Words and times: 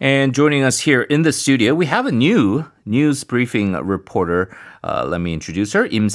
And 0.00 0.34
joining 0.34 0.62
us 0.62 0.80
here 0.80 1.02
in 1.02 1.22
the 1.22 1.32
studio, 1.32 1.74
we 1.74 1.86
have 1.86 2.04
a 2.04 2.12
new 2.12 2.66
news 2.86 3.24
briefing 3.24 3.72
reporter. 3.72 4.56
Uh, 4.84 5.04
let 5.04 5.20
me 5.20 5.34
introduce 5.34 5.72
her, 5.72 5.86
Im. 5.86 6.08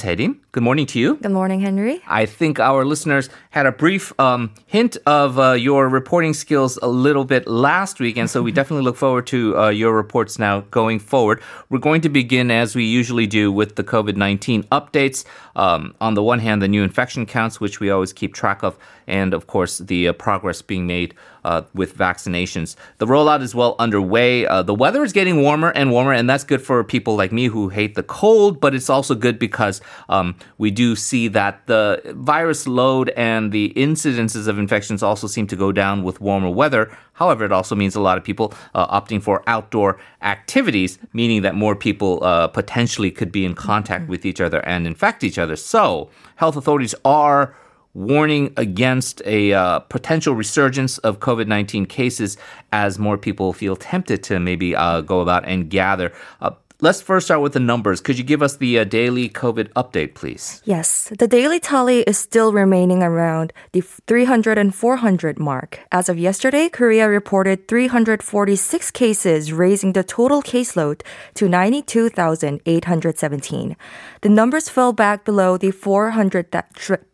Good 0.52 0.62
morning 0.62 0.86
to 0.86 0.98
you. 0.98 1.16
Good 1.16 1.30
morning, 1.30 1.60
Henry. 1.60 2.02
I 2.06 2.24
think 2.24 2.58
our 2.58 2.86
listeners 2.86 3.28
had 3.50 3.66
a 3.66 3.72
brief 3.72 4.18
um, 4.18 4.54
hint 4.66 4.96
of 5.04 5.38
uh, 5.38 5.52
your 5.52 5.90
reporting 5.90 6.32
skills 6.32 6.78
a 6.82 6.88
little 6.88 7.26
bit 7.26 7.46
last 7.46 8.00
week, 8.00 8.16
and 8.16 8.30
so 8.30 8.42
we 8.42 8.50
definitely 8.60 8.84
look 8.84 8.96
forward 8.96 9.26
to 9.26 9.58
uh, 9.58 9.68
your 9.68 9.94
reports 9.94 10.38
now 10.38 10.60
going 10.70 10.98
forward. 10.98 11.42
We're 11.68 11.80
going 11.80 12.00
to 12.00 12.08
begin, 12.08 12.50
as 12.50 12.74
we 12.74 12.84
usually 12.84 13.26
do, 13.26 13.52
with 13.52 13.76
the 13.76 13.84
COVID 13.84 14.16
19 14.16 14.62
updates. 14.64 15.26
Um, 15.54 15.94
on 16.00 16.14
the 16.14 16.22
one 16.22 16.38
hand, 16.38 16.62
the 16.62 16.68
new 16.68 16.82
infection 16.82 17.26
counts, 17.26 17.60
which 17.60 17.78
we 17.78 17.90
always 17.90 18.14
keep 18.14 18.32
track 18.32 18.62
of, 18.62 18.78
and 19.06 19.34
of 19.34 19.46
course, 19.46 19.78
the 19.78 20.08
uh, 20.08 20.12
progress 20.14 20.62
being 20.62 20.86
made 20.86 21.14
uh, 21.44 21.62
with 21.74 21.96
vaccinations. 21.96 22.76
The 22.98 23.06
rollout 23.06 23.42
is 23.42 23.54
well 23.54 23.76
underway. 23.78 24.46
Uh, 24.46 24.62
the 24.62 24.74
weather 24.74 25.04
is 25.04 25.12
getting 25.12 25.42
warmer 25.42 25.70
and 25.70 25.90
warmer, 25.90 26.12
and 26.12 26.28
that's 26.28 26.44
good 26.44 26.61
for 26.62 26.82
people 26.84 27.16
like 27.16 27.32
me 27.32 27.46
who 27.46 27.68
hate 27.68 27.94
the 27.94 28.02
cold, 28.02 28.60
but 28.60 28.74
it's 28.74 28.90
also 28.90 29.14
good 29.14 29.38
because 29.38 29.80
um, 30.08 30.34
we 30.58 30.70
do 30.70 30.96
see 30.96 31.28
that 31.28 31.66
the 31.66 32.00
virus 32.16 32.66
load 32.66 33.10
and 33.10 33.52
the 33.52 33.72
incidences 33.76 34.48
of 34.48 34.58
infections 34.58 35.02
also 35.02 35.26
seem 35.26 35.46
to 35.48 35.56
go 35.56 35.72
down 35.72 36.02
with 36.02 36.20
warmer 36.20 36.50
weather. 36.50 36.96
However, 37.14 37.44
it 37.44 37.52
also 37.52 37.74
means 37.74 37.94
a 37.94 38.00
lot 38.00 38.18
of 38.18 38.24
people 38.24 38.54
uh, 38.74 39.00
opting 39.00 39.22
for 39.22 39.42
outdoor 39.46 39.98
activities, 40.22 40.98
meaning 41.12 41.42
that 41.42 41.54
more 41.54 41.76
people 41.76 42.22
uh, 42.24 42.48
potentially 42.48 43.10
could 43.10 43.30
be 43.30 43.44
in 43.44 43.54
contact 43.54 44.08
with 44.08 44.24
each 44.24 44.40
other 44.40 44.60
and 44.66 44.86
infect 44.86 45.22
each 45.22 45.38
other. 45.38 45.56
So, 45.56 46.10
health 46.36 46.56
authorities 46.56 46.94
are 47.04 47.54
warning 47.94 48.52
against 48.56 49.22
a 49.24 49.52
uh, 49.52 49.78
potential 49.80 50.34
resurgence 50.34 50.98
of 50.98 51.20
COVID 51.20 51.46
19 51.46 51.86
cases 51.86 52.36
as 52.72 52.98
more 52.98 53.18
people 53.18 53.52
feel 53.52 53.76
tempted 53.76 54.22
to 54.24 54.40
maybe 54.40 54.74
uh, 54.74 55.00
go 55.02 55.20
about 55.20 55.44
and 55.46 55.68
gather. 55.68 56.12
Uh, 56.40 56.52
Let's 56.82 57.00
first 57.00 57.26
start 57.28 57.40
with 57.42 57.52
the 57.52 57.60
numbers. 57.60 58.00
Could 58.00 58.18
you 58.18 58.24
give 58.24 58.42
us 58.42 58.56
the 58.56 58.80
uh, 58.80 58.82
daily 58.82 59.28
COVID 59.28 59.68
update, 59.74 60.14
please? 60.14 60.60
Yes, 60.64 61.12
the 61.16 61.28
daily 61.28 61.60
tally 61.60 62.00
is 62.00 62.18
still 62.18 62.52
remaining 62.52 63.04
around 63.04 63.52
the 63.70 63.82
300 63.82 64.58
and 64.58 64.74
400 64.74 65.38
mark. 65.38 65.78
As 65.92 66.08
of 66.08 66.18
yesterday, 66.18 66.68
Korea 66.68 67.08
reported 67.08 67.68
346 67.68 68.90
cases, 68.90 69.52
raising 69.52 69.92
the 69.92 70.02
total 70.02 70.42
caseload 70.42 71.02
to 71.34 71.48
92,817. 71.48 73.76
The 74.22 74.28
numbers 74.28 74.68
fell 74.68 74.92
back 74.92 75.24
below 75.24 75.56
the 75.56 75.70
400 75.70 76.50
th- 76.50 76.64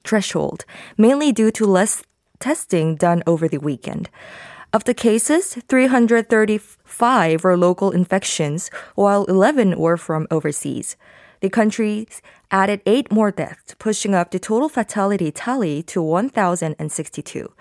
threshold, 0.02 0.64
mainly 0.96 1.30
due 1.30 1.50
to 1.50 1.66
less 1.66 2.02
testing 2.40 2.96
done 2.96 3.22
over 3.26 3.46
the 3.46 3.60
weekend. 3.60 4.08
Of 4.70 4.84
the 4.84 4.92
cases, 4.92 5.56
335 6.88 7.44
were 7.44 7.56
local 7.56 7.90
infections, 7.90 8.70
while 8.94 9.24
11 9.26 9.78
were 9.78 9.96
from 9.96 10.26
overseas. 10.30 10.96
The 11.40 11.50
country 11.50 12.08
added 12.50 12.80
eight 12.86 13.12
more 13.12 13.30
deaths, 13.30 13.76
pushing 13.78 14.14
up 14.14 14.30
the 14.30 14.40
total 14.40 14.68
fatality 14.68 15.30
tally 15.30 15.82
to 15.84 16.02
1,062. 16.02 17.52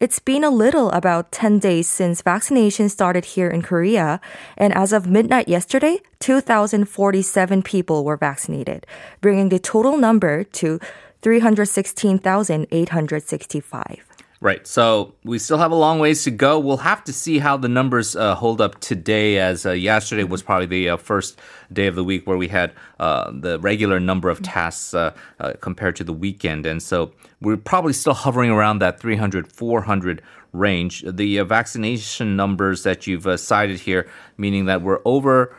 It's 0.00 0.18
been 0.18 0.44
a 0.44 0.50
little 0.50 0.90
about 0.90 1.32
10 1.32 1.60
days 1.60 1.88
since 1.88 2.20
vaccination 2.22 2.88
started 2.88 3.24
here 3.24 3.48
in 3.48 3.62
Korea, 3.62 4.20
and 4.58 4.74
as 4.74 4.92
of 4.92 5.06
midnight 5.06 5.48
yesterday, 5.48 6.00
2,047 6.18 7.62
people 7.62 8.04
were 8.04 8.18
vaccinated, 8.18 8.86
bringing 9.20 9.48
the 9.48 9.60
total 9.60 9.96
number 9.96 10.44
to 10.44 10.78
316,865. 11.22 14.11
Right. 14.42 14.66
So 14.66 15.14
we 15.22 15.38
still 15.38 15.58
have 15.58 15.70
a 15.70 15.76
long 15.76 16.00
ways 16.00 16.24
to 16.24 16.32
go. 16.32 16.58
We'll 16.58 16.78
have 16.78 17.04
to 17.04 17.12
see 17.12 17.38
how 17.38 17.56
the 17.56 17.68
numbers 17.68 18.16
uh, 18.16 18.34
hold 18.34 18.60
up 18.60 18.80
today, 18.80 19.38
as 19.38 19.64
uh, 19.64 19.70
yesterday 19.70 20.24
was 20.24 20.42
probably 20.42 20.66
the 20.66 20.88
uh, 20.88 20.96
first 20.96 21.38
day 21.72 21.86
of 21.86 21.94
the 21.94 22.02
week 22.02 22.26
where 22.26 22.36
we 22.36 22.48
had 22.48 22.72
uh, 22.98 23.30
the 23.32 23.60
regular 23.60 24.00
number 24.00 24.30
of 24.30 24.42
tasks 24.42 24.94
uh, 24.94 25.14
uh, 25.38 25.52
compared 25.60 25.94
to 25.94 26.02
the 26.02 26.12
weekend. 26.12 26.66
And 26.66 26.82
so 26.82 27.12
we're 27.40 27.56
probably 27.56 27.92
still 27.92 28.14
hovering 28.14 28.50
around 28.50 28.80
that 28.80 28.98
300, 28.98 29.46
400 29.46 30.20
range. 30.52 31.04
The 31.06 31.38
vaccination 31.42 32.34
numbers 32.34 32.82
that 32.82 33.06
you've 33.06 33.38
cited 33.38 33.78
here, 33.78 34.08
meaning 34.38 34.64
that 34.64 34.82
we're 34.82 35.02
over 35.04 35.54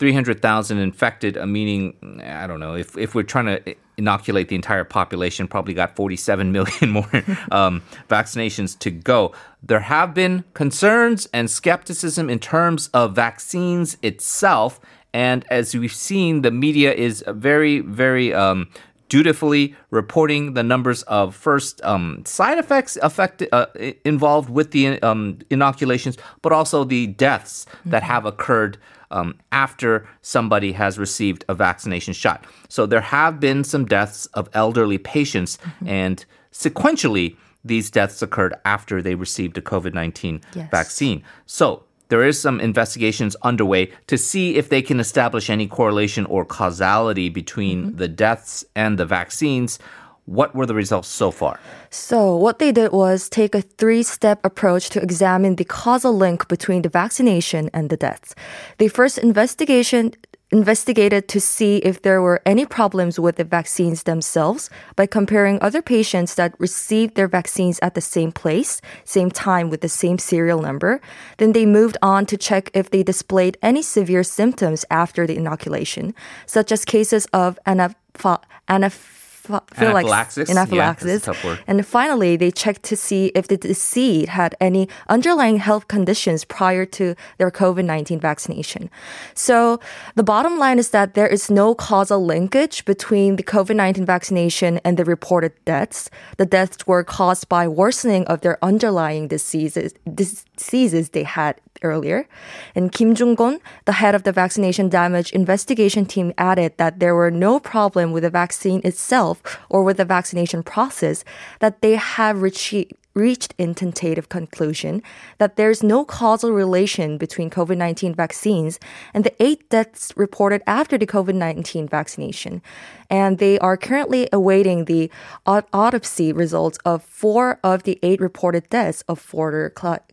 300,000 0.00 0.78
infected, 0.78 1.36
meaning, 1.46 2.20
I 2.26 2.48
don't 2.48 2.58
know, 2.58 2.74
if, 2.74 2.98
if 2.98 3.14
we're 3.14 3.22
trying 3.22 3.46
to 3.46 3.76
inoculate 3.96 4.48
the 4.48 4.56
entire 4.56 4.84
population, 4.84 5.48
probably 5.48 5.74
got 5.74 5.96
47 5.96 6.52
million 6.52 6.90
more 6.90 7.10
um, 7.50 7.82
vaccinations 8.08 8.78
to 8.80 8.90
go. 8.90 9.32
There 9.62 9.80
have 9.80 10.14
been 10.14 10.44
concerns 10.54 11.28
and 11.32 11.50
skepticism 11.50 12.28
in 12.28 12.38
terms 12.38 12.88
of 12.94 13.14
vaccines 13.14 13.96
itself. 14.02 14.80
And 15.12 15.44
as 15.48 15.74
we've 15.74 15.94
seen, 15.94 16.42
the 16.42 16.50
media 16.50 16.92
is 16.92 17.24
very, 17.28 17.80
very 17.80 18.34
um, 18.34 18.68
dutifully 19.14 19.76
reporting 19.90 20.54
the 20.54 20.62
numbers 20.64 21.04
of 21.04 21.36
first 21.36 21.80
um, 21.84 22.20
side 22.26 22.58
effects 22.58 22.98
affected, 23.00 23.48
uh, 23.52 23.66
involved 24.04 24.50
with 24.50 24.72
the 24.72 25.00
um, 25.02 25.38
inoculations, 25.50 26.18
but 26.42 26.50
also 26.50 26.82
the 26.82 27.06
deaths 27.06 27.64
mm-hmm. 27.64 27.90
that 27.90 28.02
have 28.02 28.26
occurred 28.26 28.76
um, 29.12 29.38
after 29.52 30.04
somebody 30.22 30.72
has 30.72 30.98
received 30.98 31.44
a 31.48 31.54
vaccination 31.54 32.12
shot. 32.12 32.44
So 32.68 32.86
there 32.86 33.00
have 33.00 33.38
been 33.38 33.62
some 33.62 33.84
deaths 33.84 34.26
of 34.34 34.48
elderly 34.52 34.98
patients, 34.98 35.58
mm-hmm. 35.58 35.86
and 35.86 36.24
sequentially, 36.50 37.36
these 37.64 37.92
deaths 37.92 38.20
occurred 38.20 38.54
after 38.64 39.00
they 39.00 39.14
received 39.14 39.56
a 39.56 39.62
COVID 39.62 39.94
19 39.94 40.40
yes. 40.56 40.68
vaccine. 40.72 41.22
So 41.46 41.84
there 42.08 42.22
is 42.22 42.40
some 42.40 42.60
investigations 42.60 43.36
underway 43.42 43.90
to 44.06 44.18
see 44.18 44.56
if 44.56 44.68
they 44.68 44.82
can 44.82 45.00
establish 45.00 45.50
any 45.50 45.66
correlation 45.66 46.26
or 46.26 46.44
causality 46.44 47.28
between 47.28 47.86
mm-hmm. 47.86 47.96
the 47.96 48.08
deaths 48.08 48.64
and 48.74 48.98
the 48.98 49.06
vaccines. 49.06 49.78
What 50.26 50.54
were 50.54 50.64
the 50.64 50.74
results 50.74 51.08
so 51.08 51.30
far? 51.30 51.60
So, 51.90 52.34
what 52.34 52.58
they 52.58 52.72
did 52.72 52.92
was 52.92 53.28
take 53.28 53.54
a 53.54 53.60
three 53.60 54.02
step 54.02 54.40
approach 54.42 54.88
to 54.90 55.02
examine 55.02 55.56
the 55.56 55.66
causal 55.66 56.14
link 56.14 56.48
between 56.48 56.80
the 56.80 56.88
vaccination 56.88 57.68
and 57.74 57.90
the 57.90 57.96
deaths. 57.98 58.34
The 58.78 58.88
first 58.88 59.18
investigation 59.18 60.14
investigated 60.54 61.26
to 61.26 61.40
see 61.40 61.78
if 61.78 62.02
there 62.02 62.22
were 62.22 62.40
any 62.46 62.64
problems 62.64 63.18
with 63.18 63.34
the 63.34 63.42
vaccines 63.42 64.04
themselves 64.04 64.70
by 64.94 65.04
comparing 65.04 65.58
other 65.60 65.82
patients 65.82 66.36
that 66.36 66.54
received 66.60 67.16
their 67.16 67.26
vaccines 67.26 67.80
at 67.82 67.94
the 67.94 68.00
same 68.00 68.30
place, 68.30 68.80
same 69.02 69.30
time 69.32 69.68
with 69.68 69.80
the 69.80 69.88
same 69.88 70.16
serial 70.16 70.62
number. 70.62 71.00
Then 71.38 71.54
they 71.54 71.66
moved 71.66 71.96
on 72.02 72.24
to 72.26 72.36
check 72.36 72.70
if 72.72 72.90
they 72.90 73.02
displayed 73.02 73.58
any 73.62 73.82
severe 73.82 74.22
symptoms 74.22 74.84
after 74.92 75.26
the 75.26 75.36
inoculation, 75.36 76.14
such 76.46 76.70
as 76.70 76.84
cases 76.84 77.26
of 77.32 77.58
anaphylaxis 77.66 79.23
anaphylaxis. 79.50 80.50
anaphylaxis. 80.50 81.26
Yeah, 81.26 81.56
and 81.66 81.86
finally, 81.86 82.36
they 82.36 82.50
checked 82.50 82.82
to 82.84 82.96
see 82.96 83.26
if 83.34 83.48
the 83.48 83.56
deceased 83.56 84.28
had 84.28 84.54
any 84.60 84.88
underlying 85.08 85.58
health 85.58 85.88
conditions 85.88 86.44
prior 86.44 86.84
to 86.86 87.14
their 87.38 87.50
COVID 87.50 87.84
19 87.84 88.20
vaccination. 88.20 88.90
So 89.34 89.80
the 90.14 90.22
bottom 90.22 90.58
line 90.58 90.78
is 90.78 90.90
that 90.90 91.14
there 91.14 91.26
is 91.26 91.50
no 91.50 91.74
causal 91.74 92.24
linkage 92.24 92.84
between 92.84 93.36
the 93.36 93.42
COVID 93.42 93.76
19 93.76 94.04
vaccination 94.06 94.80
and 94.84 94.96
the 94.96 95.04
reported 95.04 95.52
deaths. 95.64 96.10
The 96.36 96.46
deaths 96.46 96.86
were 96.86 97.04
caused 97.04 97.48
by 97.48 97.68
worsening 97.68 98.24
of 98.26 98.40
their 98.40 98.58
underlying 98.62 99.28
diseases, 99.28 99.94
diseases 100.14 101.10
they 101.10 101.24
had 101.24 101.60
earlier. 101.84 102.26
And 102.74 102.90
Kim 102.90 103.14
Jung-gon, 103.14 103.60
the 103.84 103.92
head 103.92 104.14
of 104.14 104.24
the 104.24 104.32
vaccination 104.32 104.88
damage 104.88 105.32
investigation 105.32 106.06
team, 106.06 106.32
added 106.38 106.76
that 106.78 106.98
there 106.98 107.14
were 107.14 107.30
no 107.30 107.60
problem 107.60 108.12
with 108.12 108.22
the 108.22 108.30
vaccine 108.30 108.80
itself 108.84 109.42
or 109.68 109.84
with 109.84 109.98
the 109.98 110.04
vaccination 110.04 110.62
process, 110.62 111.24
that 111.60 111.82
they 111.82 111.96
have 111.96 112.42
reached 112.42 112.74
reached 113.14 113.54
in 113.58 113.74
tentative 113.74 114.28
conclusion 114.28 115.02
that 115.38 115.56
there's 115.56 115.82
no 115.82 116.04
causal 116.04 116.50
relation 116.50 117.16
between 117.16 117.48
COVID-19 117.48 118.14
vaccines 118.14 118.80
and 119.14 119.24
the 119.24 119.42
eight 119.42 119.68
deaths 119.70 120.12
reported 120.16 120.62
after 120.66 120.98
the 120.98 121.06
COVID-19 121.06 121.88
vaccination. 121.88 122.60
And 123.08 123.38
they 123.38 123.58
are 123.60 123.76
currently 123.76 124.28
awaiting 124.32 124.84
the 124.84 125.10
autopsy 125.46 126.32
results 126.32 126.78
of 126.84 127.02
four 127.04 127.60
of 127.62 127.84
the 127.84 127.98
eight 128.02 128.20
reported 128.20 128.68
deaths 128.68 129.04
of 129.08 129.20
further 129.20 129.72
cl- 129.78 130.04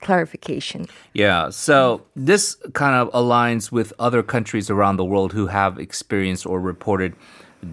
clarification. 0.00 0.86
Yeah, 1.12 1.50
so 1.50 2.02
this 2.16 2.56
kind 2.72 2.94
of 2.94 3.12
aligns 3.12 3.70
with 3.70 3.92
other 3.98 4.22
countries 4.22 4.70
around 4.70 4.96
the 4.96 5.04
world 5.04 5.32
who 5.32 5.46
have 5.48 5.78
experienced 5.78 6.46
or 6.46 6.60
reported 6.60 7.14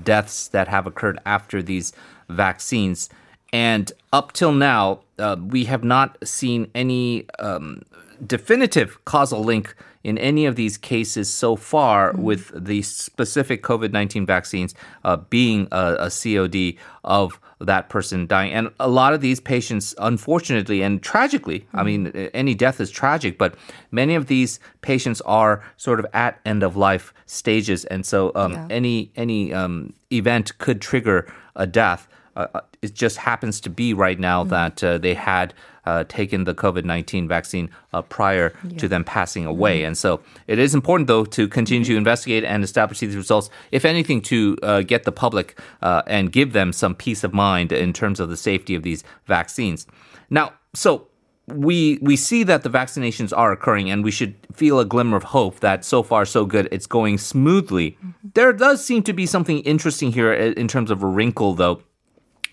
deaths 0.03 0.47
that 0.49 0.67
have 0.67 0.85
occurred 0.85 1.19
after 1.25 1.61
these 1.61 1.93
vaccines. 2.29 3.09
And 3.53 3.91
up 4.11 4.33
till 4.33 4.51
now, 4.51 5.01
uh, 5.17 5.37
we 5.39 5.65
have 5.65 5.83
not 5.83 6.17
seen 6.27 6.69
any 6.75 7.25
um, 7.39 7.83
definitive 8.25 9.03
causal 9.05 9.43
link 9.43 9.75
in 10.03 10.17
any 10.17 10.45
of 10.45 10.55
these 10.55 10.77
cases 10.77 11.31
so 11.31 11.55
far 11.55 12.13
with 12.13 12.51
the 12.53 12.81
specific 12.81 13.63
COVID 13.63 13.91
19 13.91 14.25
vaccines 14.25 14.75
uh, 15.03 15.17
being 15.17 15.67
a, 15.71 15.95
a 15.99 16.09
COD 16.09 16.77
of 17.03 17.39
that 17.59 17.89
person 17.89 18.27
dying. 18.27 18.53
And 18.53 18.69
a 18.79 18.87
lot 18.87 19.13
of 19.13 19.21
these 19.21 19.39
patients, 19.39 19.95
unfortunately 19.97 20.81
and 20.81 21.01
tragically, 21.01 21.67
I 21.73 21.83
mean, 21.83 22.07
any 22.33 22.53
death 22.53 22.79
is 22.79 22.91
tragic, 22.91 23.37
but 23.37 23.55
many 23.91 24.15
of 24.15 24.27
these 24.27 24.59
patients 24.81 25.21
are 25.21 25.63
sort 25.77 25.99
of 25.99 26.05
at 26.13 26.39
end 26.45 26.63
of 26.63 26.75
life 26.75 27.13
stages. 27.25 27.85
And 27.85 28.05
so 28.05 28.31
um, 28.35 28.53
Yeah. 28.53 28.67
any, 28.69 29.11
any 29.15 29.53
um, 29.53 29.93
event 30.11 30.57
could 30.59 30.81
trigger 30.81 31.25
a 31.55 31.65
death. 31.65 32.07
Uh, 32.35 32.47
uh, 32.53 32.61
it 32.83 32.93
just 32.93 33.17
happens 33.17 33.59
to 33.61 33.69
be 33.69 33.93
right 33.93 34.19
now 34.19 34.43
that 34.43 34.83
uh, 34.83 34.97
they 34.99 35.15
had 35.15 35.53
uh, 35.87 36.03
taken 36.09 36.43
the 36.43 36.53
COVID 36.53 36.83
19 36.83 37.29
vaccine 37.29 37.69
uh, 37.93 38.01
prior 38.01 38.49
to 38.77 38.89
them 38.89 39.05
passing 39.05 39.45
away. 39.45 39.85
And 39.85 39.97
so 39.97 40.19
it 40.45 40.59
is 40.59 40.75
important, 40.75 41.07
though, 41.07 41.23
to 41.23 41.47
continue 41.47 41.85
to 41.85 41.95
investigate 41.95 42.43
and 42.43 42.61
establish 42.61 42.99
these 42.99 43.15
results, 43.15 43.49
if 43.71 43.85
anything, 43.85 44.21
to 44.23 44.57
uh, 44.63 44.81
get 44.81 45.03
the 45.03 45.13
public 45.13 45.57
uh, 45.81 46.01
and 46.05 46.29
give 46.29 46.51
them 46.51 46.73
some 46.73 46.93
peace 46.93 47.23
of 47.23 47.33
mind 47.33 47.71
in 47.71 47.93
terms 47.93 48.19
of 48.19 48.27
the 48.27 48.35
safety 48.35 48.75
of 48.75 48.83
these 48.83 49.05
vaccines. 49.27 49.87
Now, 50.29 50.51
so 50.73 51.07
we 51.47 51.99
we 52.01 52.17
see 52.17 52.43
that 52.43 52.63
the 52.63 52.69
vaccinations 52.69 53.31
are 53.35 53.53
occurring 53.53 53.89
and 53.89 54.03
we 54.03 54.11
should 54.11 54.35
feel 54.51 54.81
a 54.81 54.85
glimmer 54.85 55.15
of 55.15 55.23
hope 55.23 55.61
that 55.61 55.85
so 55.85 56.03
far 56.03 56.25
so 56.25 56.45
good 56.45 56.67
it's 56.69 56.85
going 56.85 57.17
smoothly. 57.17 57.97
There 58.33 58.51
does 58.51 58.83
seem 58.83 59.03
to 59.03 59.13
be 59.13 59.25
something 59.25 59.59
interesting 59.59 60.11
here 60.11 60.33
in 60.33 60.67
terms 60.67 60.91
of 60.91 61.01
a 61.01 61.07
wrinkle 61.07 61.53
though 61.53 61.81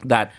that 0.05 0.31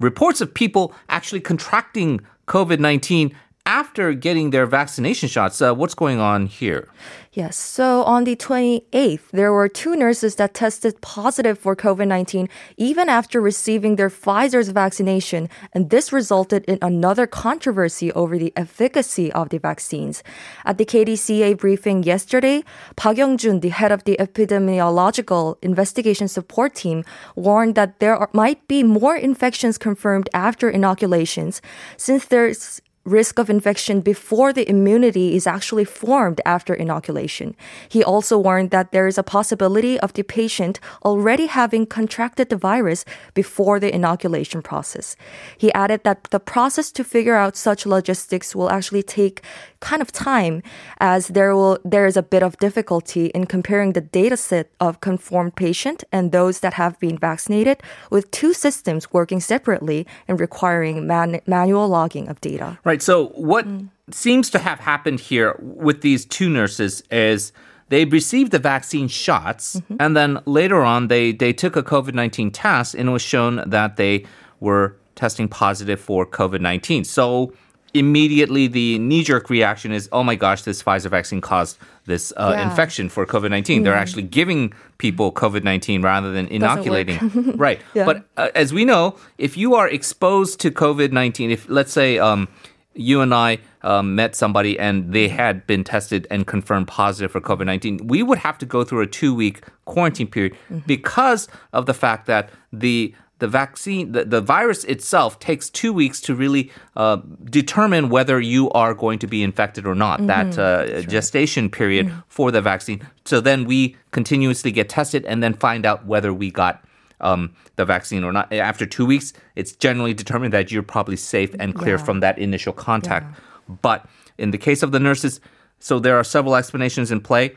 reports 0.00 0.40
of 0.40 0.52
people 0.52 0.92
actually 1.08 1.40
contracting 1.40 2.20
covid-19 2.50 3.32
after 3.70 4.12
getting 4.26 4.50
their 4.50 4.66
vaccination 4.66 5.28
shots 5.28 5.62
uh, 5.62 5.72
what's 5.72 5.94
going 5.94 6.18
on 6.18 6.46
here 6.46 6.88
Yes. 7.32 7.56
So 7.56 8.02
on 8.02 8.24
the 8.24 8.34
28th, 8.34 9.30
there 9.30 9.52
were 9.52 9.68
two 9.68 9.94
nurses 9.94 10.34
that 10.34 10.52
tested 10.52 11.00
positive 11.00 11.60
for 11.60 11.76
COVID 11.76 12.08
19 12.08 12.48
even 12.76 13.08
after 13.08 13.40
receiving 13.40 13.94
their 13.94 14.08
Pfizer's 14.08 14.70
vaccination. 14.70 15.48
And 15.72 15.90
this 15.90 16.12
resulted 16.12 16.64
in 16.64 16.80
another 16.82 17.28
controversy 17.28 18.10
over 18.14 18.36
the 18.36 18.52
efficacy 18.56 19.30
of 19.30 19.50
the 19.50 19.58
vaccines. 19.58 20.24
At 20.64 20.78
the 20.78 20.84
KDCA 20.84 21.56
briefing 21.56 22.02
yesterday, 22.02 22.64
Park 22.96 23.18
Young-jun, 23.18 23.60
the 23.60 23.68
head 23.68 23.92
of 23.92 24.02
the 24.02 24.16
epidemiological 24.18 25.56
investigation 25.62 26.26
support 26.26 26.74
team, 26.74 27.04
warned 27.36 27.76
that 27.76 28.00
there 28.00 28.16
are, 28.16 28.30
might 28.32 28.66
be 28.66 28.82
more 28.82 29.14
infections 29.14 29.78
confirmed 29.78 30.28
after 30.34 30.68
inoculations 30.68 31.62
since 31.96 32.24
there's 32.24 32.80
risk 33.04 33.38
of 33.38 33.48
infection 33.48 34.00
before 34.00 34.52
the 34.52 34.68
immunity 34.68 35.34
is 35.34 35.46
actually 35.46 35.84
formed 35.84 36.40
after 36.44 36.74
inoculation. 36.74 37.56
He 37.88 38.04
also 38.04 38.38
warned 38.38 38.70
that 38.70 38.92
there 38.92 39.06
is 39.06 39.16
a 39.16 39.22
possibility 39.22 39.98
of 40.00 40.12
the 40.12 40.22
patient 40.22 40.80
already 41.04 41.46
having 41.46 41.86
contracted 41.86 42.50
the 42.50 42.56
virus 42.56 43.04
before 43.34 43.80
the 43.80 43.94
inoculation 43.94 44.60
process. 44.60 45.16
He 45.56 45.72
added 45.72 46.04
that 46.04 46.24
the 46.24 46.40
process 46.40 46.92
to 46.92 47.04
figure 47.04 47.36
out 47.36 47.56
such 47.56 47.86
logistics 47.86 48.54
will 48.54 48.70
actually 48.70 49.02
take 49.02 49.42
kind 49.80 50.02
of 50.02 50.12
time 50.12 50.62
as 50.98 51.28
there 51.28 51.54
will 51.56 51.78
there 51.84 52.06
is 52.06 52.16
a 52.16 52.22
bit 52.22 52.42
of 52.42 52.58
difficulty 52.58 53.26
in 53.28 53.46
comparing 53.46 53.92
the 53.92 54.00
data 54.00 54.36
set 54.36 54.70
of 54.78 55.00
conformed 55.00 55.56
patient 55.56 56.04
and 56.12 56.32
those 56.32 56.60
that 56.60 56.74
have 56.74 56.98
been 56.98 57.16
vaccinated 57.16 57.82
with 58.10 58.30
two 58.30 58.52
systems 58.52 59.10
working 59.12 59.40
separately 59.40 60.06
and 60.28 60.38
requiring 60.38 61.06
man- 61.06 61.40
manual 61.46 61.88
logging 61.88 62.28
of 62.28 62.40
data. 62.42 62.78
Right. 62.84 62.89
So 62.98 63.28
what 63.28 63.66
seems 64.10 64.50
to 64.50 64.58
have 64.58 64.80
happened 64.80 65.20
here 65.20 65.56
with 65.60 66.00
these 66.00 66.24
two 66.24 66.48
nurses 66.48 67.02
is 67.10 67.52
they 67.90 68.04
received 68.04 68.52
the 68.52 68.58
vaccine 68.58 69.08
shots 69.08 69.80
and 69.98 70.16
then 70.16 70.38
later 70.46 70.82
on 70.82 71.08
they 71.08 71.32
they 71.32 71.52
took 71.52 71.76
a 71.76 71.82
COVID-19 71.82 72.50
test 72.52 72.94
and 72.94 73.08
it 73.08 73.12
was 73.12 73.22
shown 73.22 73.62
that 73.66 73.96
they 73.96 74.24
were 74.60 74.96
testing 75.16 75.48
positive 75.48 76.00
for 76.00 76.24
COVID-19. 76.24 77.04
So 77.04 77.52
immediately 77.92 78.68
the 78.68 78.98
knee-jerk 79.00 79.50
reaction 79.50 79.90
is 79.92 80.08
oh 80.12 80.22
my 80.22 80.36
gosh 80.36 80.62
this 80.62 80.80
Pfizer 80.82 81.10
vaccine 81.10 81.40
caused 81.40 81.76
this 82.06 82.32
uh, 82.36 82.52
Yeah. 82.54 82.70
infection 82.70 83.08
for 83.08 83.26
COVID-19. 83.26 83.82
They're 83.84 83.94
actually 83.94 84.22
giving 84.22 84.72
people 84.98 85.32
COVID-19 85.32 86.02
rather 86.04 86.30
than 86.32 86.46
inoculating. 86.46 87.18
right. 87.56 87.80
Yeah. 87.94 88.04
But 88.04 88.24
uh, 88.36 88.48
as 88.54 88.72
we 88.72 88.84
know, 88.84 89.16
if 89.38 89.56
you 89.56 89.74
are 89.74 89.88
exposed 89.88 90.60
to 90.60 90.70
COVID 90.70 91.10
19, 91.12 91.50
if 91.50 91.68
let's 91.68 91.92
say 91.92 92.18
um, 92.18 92.46
you 92.94 93.20
and 93.20 93.32
I 93.32 93.58
um, 93.82 94.14
met 94.14 94.34
somebody 94.34 94.78
and 94.78 95.12
they 95.12 95.28
had 95.28 95.66
been 95.66 95.84
tested 95.84 96.26
and 96.30 96.46
confirmed 96.46 96.88
positive 96.88 97.32
for 97.32 97.40
COVID 97.40 97.66
19, 97.66 98.06
we 98.06 98.22
would 98.22 98.38
have 98.38 98.58
to 98.58 98.66
go 98.66 98.84
through 98.84 99.02
a 99.02 99.06
two 99.06 99.34
week 99.34 99.62
quarantine 99.84 100.26
period 100.26 100.56
because 100.86 101.48
of 101.72 101.86
the 101.86 101.94
fact 101.94 102.26
that 102.26 102.50
the 102.72 103.14
the 103.40 103.48
vaccine, 103.48 104.12
the, 104.12 104.24
the 104.24 104.40
virus 104.40 104.84
itself 104.84 105.38
takes 105.38 105.70
two 105.70 105.92
weeks 105.92 106.20
to 106.20 106.34
really 106.34 106.70
uh, 106.94 107.16
determine 107.44 108.10
whether 108.10 108.38
you 108.38 108.70
are 108.70 108.94
going 108.94 109.18
to 109.18 109.26
be 109.26 109.42
infected 109.42 109.86
or 109.86 109.94
not. 109.94 110.26
That 110.26 110.58
uh, 110.58 111.00
gestation 111.02 111.70
period 111.70 112.12
for 112.28 112.50
the 112.50 112.60
vaccine. 112.60 113.00
So 113.24 113.40
then 113.40 113.64
we 113.64 113.96
continuously 114.10 114.70
get 114.70 114.90
tested 114.90 115.24
and 115.24 115.42
then 115.42 115.54
find 115.54 115.86
out 115.86 116.04
whether 116.06 116.32
we 116.32 116.50
got 116.50 116.84
um, 117.20 117.54
the 117.76 117.84
vaccine 117.84 118.24
or 118.24 118.32
not. 118.32 118.52
After 118.52 118.86
two 118.86 119.06
weeks, 119.06 119.32
it's 119.56 119.72
generally 119.72 120.14
determined 120.14 120.52
that 120.52 120.70
you're 120.70 120.82
probably 120.82 121.16
safe 121.16 121.54
and 121.58 121.74
clear 121.74 121.96
Yeah. 121.96 122.04
from 122.04 122.20
that 122.20 122.38
initial 122.38 122.72
contact. 122.72 123.38
But 123.82 124.06
in 124.38 124.50
the 124.50 124.58
case 124.58 124.82
of 124.82 124.92
the 124.92 125.00
nurses, 125.00 125.40
so 125.78 125.98
there 125.98 126.16
are 126.16 126.24
several 126.24 126.56
explanations 126.56 127.10
in 127.10 127.20
play. 127.20 127.56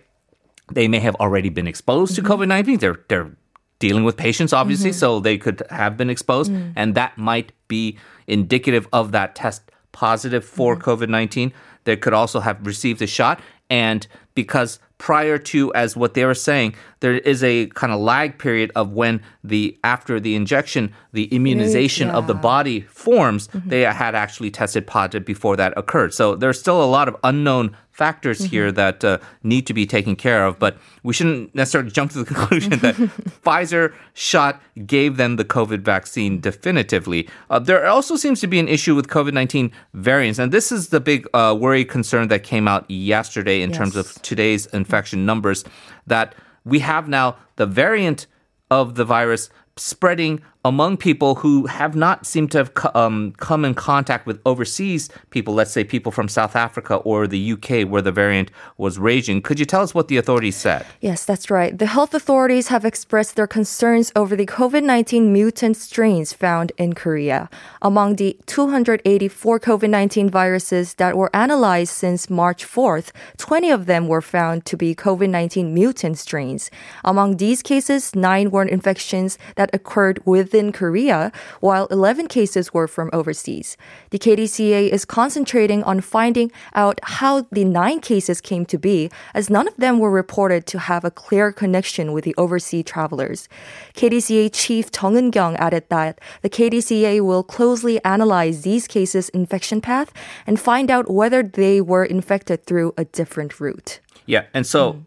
They 0.71 0.87
may 0.87 0.99
have 0.99 1.15
already 1.15 1.49
been 1.49 1.67
exposed 1.67 2.15
to 2.15 2.21
mm-hmm. 2.21 2.31
COVID 2.31 2.47
19. 2.47 2.77
They're, 2.79 2.99
they're 3.09 3.31
dealing 3.79 4.03
with 4.03 4.15
patients, 4.15 4.53
obviously, 4.53 4.91
mm-hmm. 4.91 4.99
so 4.99 5.19
they 5.19 5.37
could 5.37 5.61
have 5.69 5.97
been 5.97 6.09
exposed. 6.09 6.51
Mm. 6.51 6.73
And 6.75 6.95
that 6.95 7.17
might 7.17 7.51
be 7.67 7.97
indicative 8.27 8.87
of 8.93 9.11
that 9.11 9.35
test 9.35 9.71
positive 9.91 10.45
for 10.45 10.77
mm. 10.77 10.81
COVID 10.81 11.09
19. 11.09 11.51
They 11.83 11.97
could 11.97 12.13
also 12.13 12.39
have 12.39 12.65
received 12.65 13.01
a 13.01 13.07
shot. 13.07 13.41
And 13.69 14.07
because 14.35 14.79
prior 15.03 15.37
to, 15.37 15.69
as 15.73 15.97
what 15.97 16.13
they 16.13 16.23
were 16.23 16.33
saying, 16.33 16.73
there 17.01 17.17
is 17.17 17.43
a 17.43 17.65
kind 17.75 17.91
of 17.91 17.99
lag 17.99 18.39
period 18.39 18.71
of 18.73 18.93
when 18.93 19.21
the 19.43 19.77
after 19.83 20.17
the 20.17 20.33
injection, 20.33 20.93
the 21.11 21.25
immunization 21.25 22.09
of 22.09 22.25
the 22.25 22.33
body 22.33 22.79
forms, 22.79 23.49
they 23.65 23.81
had 23.81 24.15
actually 24.15 24.49
tested 24.49 24.87
positive 24.87 25.25
before 25.25 25.57
that 25.57 25.77
occurred. 25.77 26.13
So 26.13 26.37
there's 26.37 26.57
still 26.57 26.81
a 26.81 26.87
lot 26.87 27.09
of 27.09 27.17
unknown 27.21 27.75
factors 27.91 28.43
here 28.45 28.71
that 28.71 29.03
uh, 29.03 29.19
need 29.43 29.67
to 29.67 29.73
be 29.73 29.85
taken 29.85 30.15
care 30.15 30.47
of, 30.47 30.57
but 30.57 30.77
we 31.03 31.13
shouldn't 31.13 31.53
necessarily 31.53 31.91
jump 31.91 32.09
to 32.11 32.23
the 32.23 32.25
conclusion 32.33 32.79
that 32.79 32.95
Pfizer 33.45 33.93
shot 34.13 34.59
gave 34.87 35.17
them 35.17 35.35
the 35.35 35.45
COVID 35.45 35.81
vaccine 35.81 36.39
definitively. 36.39 37.29
Uh, 37.51 37.59
there 37.59 37.85
also 37.85 38.15
seems 38.15 38.39
to 38.39 38.47
be 38.47 38.57
an 38.57 38.67
issue 38.67 38.95
with 38.95 39.09
COVID 39.09 39.33
19 39.33 39.71
variants, 39.93 40.39
and 40.39 40.51
this 40.51 40.71
is 40.71 40.87
the 40.87 40.99
big 40.99 41.27
uh, 41.35 41.55
worry 41.59 41.85
concern 41.85 42.29
that 42.29 42.41
came 42.41 42.67
out 42.67 42.89
yesterday 42.89 43.61
in 43.61 43.71
terms 43.71 43.95
of 43.95 44.19
today's 44.23 44.65
infection 44.67 44.92
numbers 45.25 45.63
that 46.07 46.35
we 46.63 46.79
have 46.79 47.07
now 47.07 47.35
the 47.55 47.65
variant 47.65 48.27
of 48.71 48.95
the 48.95 49.05
virus 49.05 49.49
spreading 49.75 50.41
among 50.65 50.95
people 50.95 51.35
who 51.35 51.65
have 51.65 51.93
not 51.93 52.25
seemed 52.25 52.49
to 52.51 52.59
have 52.59 52.95
um, 52.95 53.33
come 53.37 53.65
in 53.65 53.73
contact 53.73 54.25
with 54.25 54.39
overseas 54.45 55.09
people, 55.29 55.53
let's 55.53 55.71
say 55.71 55.83
people 55.83 56.11
from 56.11 56.29
South 56.29 56.55
Africa 56.55 56.95
or 56.95 57.27
the 57.27 57.51
UK 57.53 57.85
where 57.87 58.01
the 58.01 58.13
variant 58.13 58.49
was 58.77 58.97
raging. 58.97 59.41
Could 59.41 59.59
you 59.59 59.65
tell 59.65 59.81
us 59.81 59.93
what 59.93 60.07
the 60.07 60.15
authorities 60.15 60.55
said? 60.55 60.85
Yes, 61.01 61.25
that's 61.25 61.49
right. 61.49 61.77
The 61.77 61.87
health 61.87 62.13
authorities 62.13 62.69
have 62.69 62.85
expressed 62.85 63.35
their 63.35 63.47
concerns 63.47 64.11
over 64.15 64.37
the 64.37 64.45
COVID 64.45 64.83
19 64.83 65.33
mutant 65.33 65.75
strains 65.75 66.31
found 66.31 66.71
in 66.77 66.93
Korea. 66.93 67.49
Among 67.81 68.15
the 68.15 68.37
284 68.45 69.59
COVID 69.59 69.89
19 69.89 70.29
viruses 70.29 70.93
that 70.93 71.17
were 71.17 71.35
analyzed 71.35 71.91
since 71.91 72.29
March 72.29 72.65
4th, 72.65 73.11
20 73.37 73.69
of 73.69 73.85
them 73.85 74.07
were 74.07 74.21
found 74.21 74.65
to 74.65 74.77
be 74.77 74.95
COVID 74.95 75.29
19 75.29 75.73
mutant 75.73 76.17
strains. 76.17 76.71
Among 77.03 77.35
these 77.35 77.61
cases, 77.61 78.15
nine 78.15 78.49
were 78.49 78.63
infections 78.63 79.37
that 79.55 79.69
occurred 79.73 80.21
within 80.53 80.71
Korea, 80.71 81.31
while 81.61 81.87
11 81.87 82.27
cases 82.27 82.71
were 82.73 82.87
from 82.87 83.09
overseas. 83.11 83.75
The 84.11 84.19
KDCA 84.19 84.89
is 84.89 85.03
concentrating 85.03 85.83
on 85.83 85.99
finding 85.99 86.51
out 86.75 86.99
how 87.03 87.47
the 87.51 87.65
nine 87.65 87.99
cases 87.99 88.39
came 88.39 88.63
to 88.67 88.77
be, 88.77 89.09
as 89.33 89.49
none 89.49 89.67
of 89.67 89.75
them 89.77 89.97
were 89.97 90.11
reported 90.11 90.67
to 90.67 90.77
have 90.77 91.03
a 91.03 91.09
clear 91.09 91.51
connection 91.51 92.13
with 92.13 92.23
the 92.23 92.35
overseas 92.37 92.85
travelers. 92.85 93.49
KDCA 93.95 94.51
Chief 94.53 94.89
Jung 94.93 95.15
Eun-kyung 95.15 95.55
added 95.55 95.85
that 95.89 96.21
the 96.43 96.49
KDCA 96.49 97.21
will 97.21 97.43
closely 97.43 98.03
analyze 98.05 98.61
these 98.61 98.85
cases' 98.87 99.29
infection 99.29 99.81
path 99.81 100.13
and 100.45 100.59
find 100.59 100.91
out 100.91 101.09
whether 101.09 101.41
they 101.41 101.81
were 101.81 102.05
infected 102.05 102.65
through 102.65 102.93
a 102.95 103.05
different 103.05 103.59
route. 103.59 103.99
Yeah, 104.27 104.45
and 104.53 104.67
so 104.67 104.93
mm. 104.93 105.05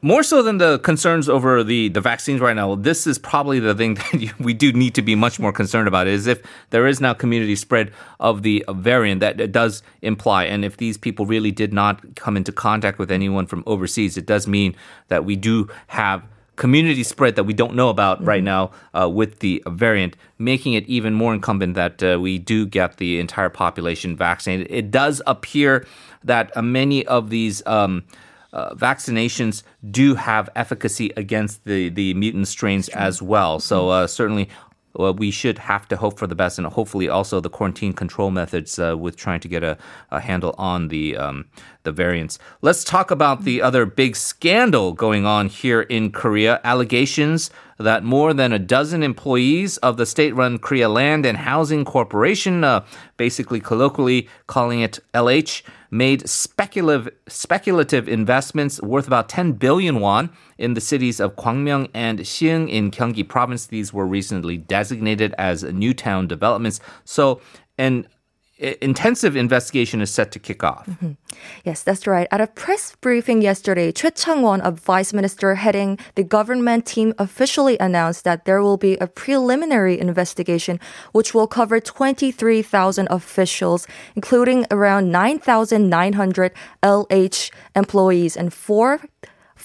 More 0.00 0.22
so 0.22 0.42
than 0.42 0.58
the 0.58 0.78
concerns 0.78 1.28
over 1.28 1.64
the, 1.64 1.88
the 1.88 2.00
vaccines 2.00 2.40
right 2.40 2.54
now, 2.54 2.74
this 2.74 3.06
is 3.06 3.18
probably 3.18 3.58
the 3.58 3.74
thing 3.74 3.94
that 4.12 4.34
we 4.38 4.54
do 4.54 4.72
need 4.72 4.94
to 4.94 5.02
be 5.02 5.14
much 5.14 5.40
more 5.40 5.52
concerned 5.52 5.88
about 5.88 6.06
is 6.06 6.26
if 6.26 6.42
there 6.70 6.86
is 6.86 7.00
now 7.00 7.14
community 7.14 7.56
spread 7.56 7.92
of 8.20 8.42
the 8.42 8.64
variant 8.70 9.20
that 9.20 9.40
it 9.40 9.52
does 9.52 9.82
imply. 10.02 10.44
And 10.44 10.64
if 10.64 10.76
these 10.76 10.96
people 10.96 11.26
really 11.26 11.50
did 11.50 11.72
not 11.72 12.14
come 12.14 12.36
into 12.36 12.52
contact 12.52 12.98
with 12.98 13.10
anyone 13.10 13.46
from 13.46 13.64
overseas, 13.66 14.16
it 14.16 14.26
does 14.26 14.46
mean 14.46 14.76
that 15.08 15.24
we 15.24 15.36
do 15.36 15.68
have 15.88 16.22
community 16.54 17.04
spread 17.04 17.36
that 17.36 17.44
we 17.44 17.54
don't 17.54 17.74
know 17.74 17.88
about 17.88 18.22
right 18.22 18.42
now 18.42 18.70
uh, 18.92 19.08
with 19.08 19.38
the 19.38 19.62
variant, 19.68 20.16
making 20.38 20.74
it 20.74 20.84
even 20.86 21.14
more 21.14 21.32
incumbent 21.32 21.74
that 21.74 22.02
uh, 22.02 22.18
we 22.20 22.36
do 22.38 22.66
get 22.66 22.96
the 22.96 23.18
entire 23.18 23.48
population 23.48 24.16
vaccinated. 24.16 24.66
It 24.68 24.90
does 24.90 25.22
appear 25.26 25.86
that 26.24 26.54
uh, 26.56 26.62
many 26.62 27.06
of 27.06 27.30
these. 27.30 27.64
Um, 27.66 28.04
uh, 28.52 28.74
vaccinations 28.74 29.62
do 29.90 30.14
have 30.14 30.48
efficacy 30.56 31.12
against 31.16 31.64
the, 31.64 31.88
the 31.90 32.14
mutant 32.14 32.48
strains 32.48 32.88
as 32.90 33.20
well. 33.20 33.60
So 33.60 33.90
uh, 33.90 34.06
certainly 34.06 34.48
well, 34.94 35.14
we 35.14 35.30
should 35.30 35.58
have 35.58 35.86
to 35.88 35.96
hope 35.96 36.18
for 36.18 36.26
the 36.26 36.34
best, 36.34 36.58
and 36.58 36.66
hopefully 36.66 37.08
also 37.08 37.40
the 37.40 37.48
quarantine 37.50 37.92
control 37.92 38.30
methods 38.30 38.78
uh, 38.78 38.96
with 38.98 39.16
trying 39.16 39.40
to 39.40 39.48
get 39.48 39.62
a, 39.62 39.78
a 40.10 40.20
handle 40.20 40.54
on 40.58 40.88
the 40.88 41.16
um, 41.16 41.46
the 41.84 41.92
variants. 41.92 42.38
Let's 42.62 42.82
talk 42.82 43.10
about 43.10 43.44
the 43.44 43.62
other 43.62 43.86
big 43.86 44.16
scandal 44.16 44.92
going 44.92 45.24
on 45.24 45.48
here 45.48 45.82
in 45.82 46.10
Korea. 46.10 46.60
Allegations 46.64 47.50
that 47.78 48.02
more 48.02 48.34
than 48.34 48.52
a 48.52 48.58
dozen 48.58 49.04
employees 49.04 49.76
of 49.78 49.98
the 49.98 50.04
state-run 50.04 50.58
Korea 50.58 50.88
Land 50.88 51.24
and 51.24 51.38
Housing 51.38 51.84
Corporation, 51.84 52.64
uh, 52.64 52.84
basically 53.16 53.60
colloquially 53.60 54.28
calling 54.48 54.80
it 54.80 54.98
LH, 55.14 55.62
made 55.90 56.28
speculative 56.28 57.08
speculative 57.28 58.08
investments 58.08 58.80
worth 58.82 59.06
about 59.06 59.28
10 59.28 59.52
billion 59.52 60.00
won 60.00 60.30
in 60.58 60.74
the 60.74 60.80
cities 60.80 61.20
of 61.20 61.36
Gwangmyeong 61.36 61.90
and 61.94 62.20
Siheung 62.20 62.68
in 62.68 62.90
Gyeonggi 62.90 63.26
province. 63.28 63.66
These 63.66 63.92
were 63.92 64.06
recently 64.06 64.56
designated 64.56 65.34
as 65.38 65.62
new 65.64 65.94
town 65.94 66.26
developments. 66.26 66.80
So, 67.04 67.40
an 67.78 68.06
intensive 68.58 69.36
investigation 69.36 70.00
is 70.00 70.10
set 70.10 70.32
to 70.32 70.38
kick 70.38 70.64
off. 70.64 70.86
Mm-hmm. 70.86 71.12
Yes, 71.64 71.82
that's 71.82 72.06
right. 72.06 72.26
At 72.30 72.40
a 72.40 72.46
press 72.46 72.96
briefing 73.00 73.40
yesterday, 73.42 73.92
Choi 73.92 74.10
Chang-won, 74.10 74.60
a 74.62 74.70
vice 74.70 75.12
minister 75.12 75.54
heading 75.54 75.98
the 76.16 76.24
government 76.24 76.86
team, 76.86 77.14
officially 77.18 77.78
announced 77.78 78.24
that 78.24 78.44
there 78.44 78.60
will 78.60 78.76
be 78.76 78.96
a 78.96 79.06
preliminary 79.06 79.98
investigation 79.98 80.80
which 81.12 81.34
will 81.34 81.46
cover 81.46 81.80
23,000 81.80 83.06
officials, 83.10 83.86
including 84.16 84.66
around 84.70 85.10
9,900 85.12 86.52
LH 86.82 87.50
employees 87.76 88.36
and 88.36 88.52
four 88.52 89.00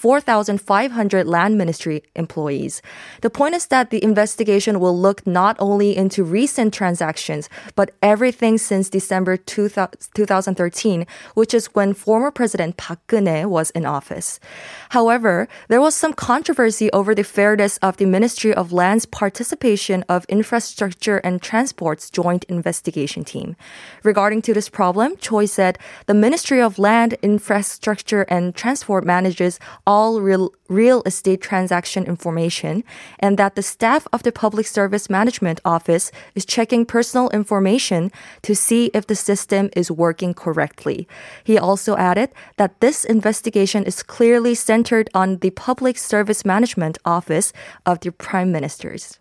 4,500 0.03 1.25
land 1.25 1.57
ministry 1.57 2.03
employees. 2.13 2.81
The 3.21 3.29
point 3.29 3.55
is 3.55 3.67
that 3.67 3.89
the 3.89 4.03
investigation 4.03 4.81
will 4.81 4.99
look 4.99 5.25
not 5.25 5.55
only 5.59 5.95
into 5.95 6.25
recent 6.25 6.73
transactions, 6.73 7.47
but 7.77 7.91
everything 8.01 8.57
since 8.57 8.89
December 8.89 9.37
2013, 9.37 11.07
which 11.35 11.53
is 11.53 11.67
when 11.67 11.93
former 11.93 12.31
President 12.31 12.75
Park 12.75 12.99
Geun-hye 13.07 13.45
was 13.45 13.69
in 13.69 13.85
office. 13.85 14.41
However, 14.89 15.47
there 15.69 15.79
was 15.79 15.95
some 15.95 16.11
controversy 16.11 16.91
over 16.91 17.15
the 17.15 17.23
fairness 17.23 17.77
of 17.77 17.95
the 17.95 18.05
Ministry 18.05 18.53
of 18.53 18.73
Land's 18.73 19.05
participation 19.05 20.03
of 20.09 20.25
Infrastructure 20.27 21.19
and 21.19 21.41
Transport's 21.41 22.09
joint 22.09 22.43
investigation 22.49 23.23
team. 23.23 23.55
Regarding 24.03 24.41
to 24.41 24.53
this 24.53 24.67
problem, 24.67 25.15
Choi 25.15 25.45
said 25.45 25.77
the 26.07 26.13
Ministry 26.13 26.59
of 26.59 26.77
Land, 26.77 27.15
Infrastructure 27.21 28.23
and 28.23 28.53
Transport 28.53 29.05
manages 29.05 29.61
all 29.87 29.92
real, 30.19 30.51
real 30.67 31.01
estate 31.05 31.41
transaction 31.41 32.05
information 32.05 32.83
and 33.19 33.37
that 33.37 33.55
the 33.55 33.61
staff 33.61 34.07
of 34.13 34.23
the 34.23 34.31
Public 34.31 34.65
Service 34.65 35.09
Management 35.09 35.59
Office 35.63 36.11
is 36.35 36.45
checking 36.45 36.85
personal 36.85 37.29
information 37.29 38.11
to 38.41 38.55
see 38.55 38.91
if 38.93 39.07
the 39.07 39.15
system 39.15 39.69
is 39.75 39.91
working 39.91 40.33
correctly. 40.33 41.07
He 41.43 41.57
also 41.57 41.95
added 41.95 42.29
that 42.57 42.79
this 42.79 43.05
investigation 43.05 43.83
is 43.83 44.03
clearly 44.03 44.55
centered 44.55 45.09
on 45.13 45.37
the 45.37 45.51
Public 45.51 45.97
Service 45.97 46.43
Management 46.45 46.97
Office 47.05 47.53
of 47.85 47.99
the 47.99 48.11
Prime 48.11 48.51
Ministers. 48.51 49.19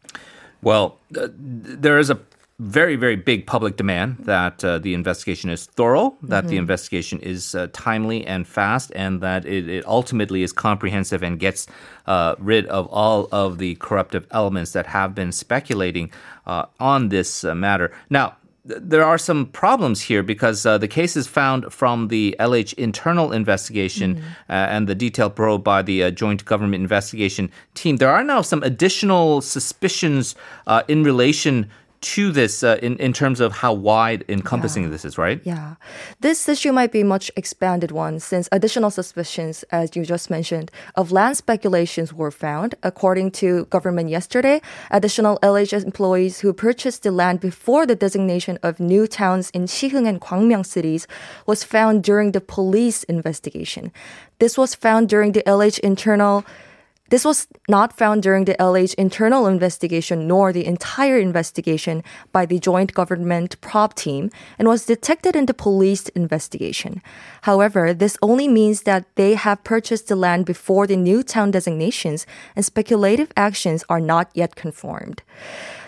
Well, 0.62 0.98
uh, 1.16 1.28
there 1.84 1.98
is 1.98 2.08
a 2.08 2.18
very, 2.62 2.94
very 2.94 3.16
big 3.16 3.44
public 3.44 3.76
demand 3.76 4.18
that 4.20 4.64
uh, 4.64 4.78
the 4.78 4.94
investigation 4.94 5.50
is 5.50 5.66
thorough, 5.66 6.16
that 6.22 6.44
mm-hmm. 6.44 6.50
the 6.50 6.56
investigation 6.58 7.18
is 7.20 7.56
uh, 7.56 7.66
timely 7.72 8.24
and 8.24 8.46
fast, 8.46 8.92
and 8.94 9.20
that 9.20 9.44
it, 9.44 9.68
it, 9.68 9.84
ultimately 9.86 10.44
is 10.44 10.52
comprehensive 10.52 11.24
and 11.24 11.40
gets 11.40 11.66
uh, 12.06 12.36
rid 12.38 12.64
of 12.66 12.86
all 12.86 13.28
of 13.32 13.58
the 13.58 13.74
corruptive 13.76 14.26
elements 14.30 14.72
that 14.72 14.86
have 14.86 15.12
been 15.12 15.32
speculating 15.32 16.10
uh, 16.46 16.66
on 16.78 17.08
this 17.08 17.42
uh, 17.42 17.52
matter. 17.52 17.90
Now, 18.10 18.36
there 18.64 19.04
are 19.04 19.18
some 19.18 19.46
problems 19.46 20.02
here 20.02 20.22
because 20.22 20.64
uh, 20.64 20.78
the 20.78 20.86
case 20.86 21.16
is 21.16 21.26
found 21.26 21.72
from 21.72 22.08
the 22.08 22.36
LH 22.38 22.74
internal 22.74 23.32
investigation 23.32 24.16
mm-hmm. 24.16 24.26
uh, 24.48 24.52
and 24.54 24.88
the 24.88 24.94
detailed 24.94 25.34
probe 25.34 25.64
by 25.64 25.82
the 25.82 26.04
uh, 26.04 26.10
joint 26.10 26.44
government 26.44 26.80
investigation 26.80 27.50
team. 27.74 27.96
There 27.96 28.10
are 28.10 28.22
now 28.22 28.40
some 28.40 28.62
additional 28.62 29.40
suspicions 29.40 30.36
uh, 30.68 30.84
in 30.86 31.02
relation 31.02 31.68
to 32.02 32.32
this 32.32 32.62
uh, 32.62 32.78
in, 32.82 32.96
in 32.98 33.12
terms 33.12 33.40
of 33.40 33.52
how 33.52 33.72
wide 33.72 34.24
encompassing 34.28 34.84
yeah. 34.84 34.90
this 34.90 35.04
is, 35.04 35.16
right? 35.16 35.40
Yeah. 35.44 35.76
This 36.20 36.48
issue 36.48 36.72
might 36.72 36.92
be 36.92 37.02
much 37.02 37.30
expanded 37.36 37.90
one 37.90 38.20
since 38.20 38.48
additional 38.52 38.90
suspicions, 38.90 39.62
as 39.70 39.96
you 39.96 40.04
just 40.04 40.28
mentioned, 40.30 40.70
of 40.94 41.12
land 41.12 41.36
speculations 41.36 42.12
were 42.12 42.30
found. 42.30 42.74
According 42.82 43.30
to 43.42 43.66
government 43.66 44.08
yesterday, 44.10 44.60
additional 44.90 45.38
LH 45.42 45.84
employees 45.84 46.40
who 46.40 46.52
purchased 46.52 47.02
the 47.02 47.12
land 47.12 47.40
before 47.40 47.86
the 47.86 47.96
designation 47.96 48.58
of 48.62 48.80
new 48.80 49.06
towns 49.06 49.50
in 49.50 49.64
Siheung 49.64 50.08
and 50.08 50.20
Gwangmyeong 50.20 50.66
cities 50.66 51.06
was 51.46 51.64
found 51.64 52.02
during 52.02 52.32
the 52.32 52.40
police 52.40 53.04
investigation. 53.04 53.92
This 54.38 54.58
was 54.58 54.74
found 54.74 55.08
during 55.08 55.32
the 55.32 55.42
LH 55.46 55.78
internal 55.80 56.44
this 57.12 57.26
was 57.26 57.46
not 57.68 57.92
found 57.92 58.22
during 58.22 58.46
the 58.46 58.54
LH 58.54 58.94
internal 58.94 59.46
investigation 59.46 60.26
nor 60.26 60.50
the 60.50 60.64
entire 60.64 61.18
investigation 61.18 62.02
by 62.32 62.46
the 62.46 62.58
joint 62.58 62.94
government 62.94 63.60
probe 63.60 63.94
team 63.94 64.30
and 64.58 64.66
was 64.66 64.86
detected 64.86 65.36
in 65.36 65.44
the 65.44 65.52
police 65.52 66.08
investigation. 66.16 67.02
However, 67.42 67.92
this 67.92 68.16
only 68.22 68.48
means 68.48 68.84
that 68.84 69.04
they 69.16 69.34
have 69.34 69.62
purchased 69.62 70.08
the 70.08 70.16
land 70.16 70.46
before 70.46 70.86
the 70.86 70.96
new 70.96 71.22
town 71.22 71.50
designations 71.50 72.24
and 72.56 72.64
speculative 72.64 73.30
actions 73.36 73.84
are 73.90 74.00
not 74.00 74.30
yet 74.32 74.56
confirmed. 74.56 75.20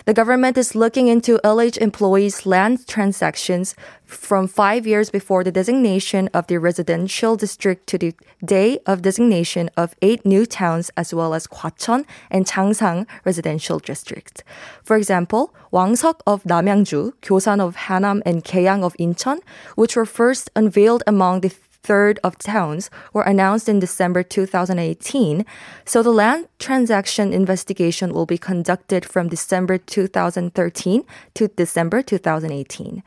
The 0.05 0.13
government 0.13 0.55
is 0.55 0.75
looking 0.75 1.07
into 1.07 1.39
LH 1.43 1.79
employees' 1.79 2.45
land 2.45 2.87
transactions 2.87 3.73
from 4.05 4.47
five 4.47 4.85
years 4.85 5.09
before 5.09 5.43
the 5.43 5.51
designation 5.51 6.29
of 6.31 6.45
the 6.45 6.59
residential 6.59 7.35
district 7.35 7.87
to 7.87 7.97
the 7.97 8.13
day 8.45 8.77
of 8.85 9.01
designation 9.01 9.71
of 9.75 9.95
eight 10.03 10.23
new 10.23 10.45
towns 10.45 10.91
as 10.95 11.11
well 11.11 11.33
as 11.33 11.47
Gwacheon 11.47 12.05
and 12.29 12.45
Changsang 12.45 13.07
residential 13.25 13.79
districts. 13.79 14.43
For 14.83 14.95
example, 14.95 15.55
Wangseok 15.73 16.19
of 16.27 16.43
Namyangju, 16.43 17.13
Gyosan 17.23 17.59
of 17.59 17.75
Hanam, 17.75 18.21
and 18.27 18.43
Gyeyang 18.43 18.83
of 18.83 18.95
Incheon, 18.99 19.39
which 19.73 19.95
were 19.95 20.05
first 20.05 20.51
unveiled 20.55 21.01
among 21.07 21.41
the 21.41 21.49
third 21.85 22.19
of 22.23 22.37
towns 22.37 22.89
were 23.13 23.21
announced 23.21 23.69
in 23.69 23.79
December 23.79 24.23
2018. 24.23 25.45
So 25.85 26.01
the 26.01 26.09
land 26.09 26.47
transaction 26.57 27.31
investigation 27.31 28.13
will 28.13 28.25
be 28.25 28.39
conducted 28.39 29.05
from 29.05 29.29
December 29.29 29.77
2013 29.77 31.03
to 31.35 31.47
December 31.47 32.01
2018. 32.01 33.03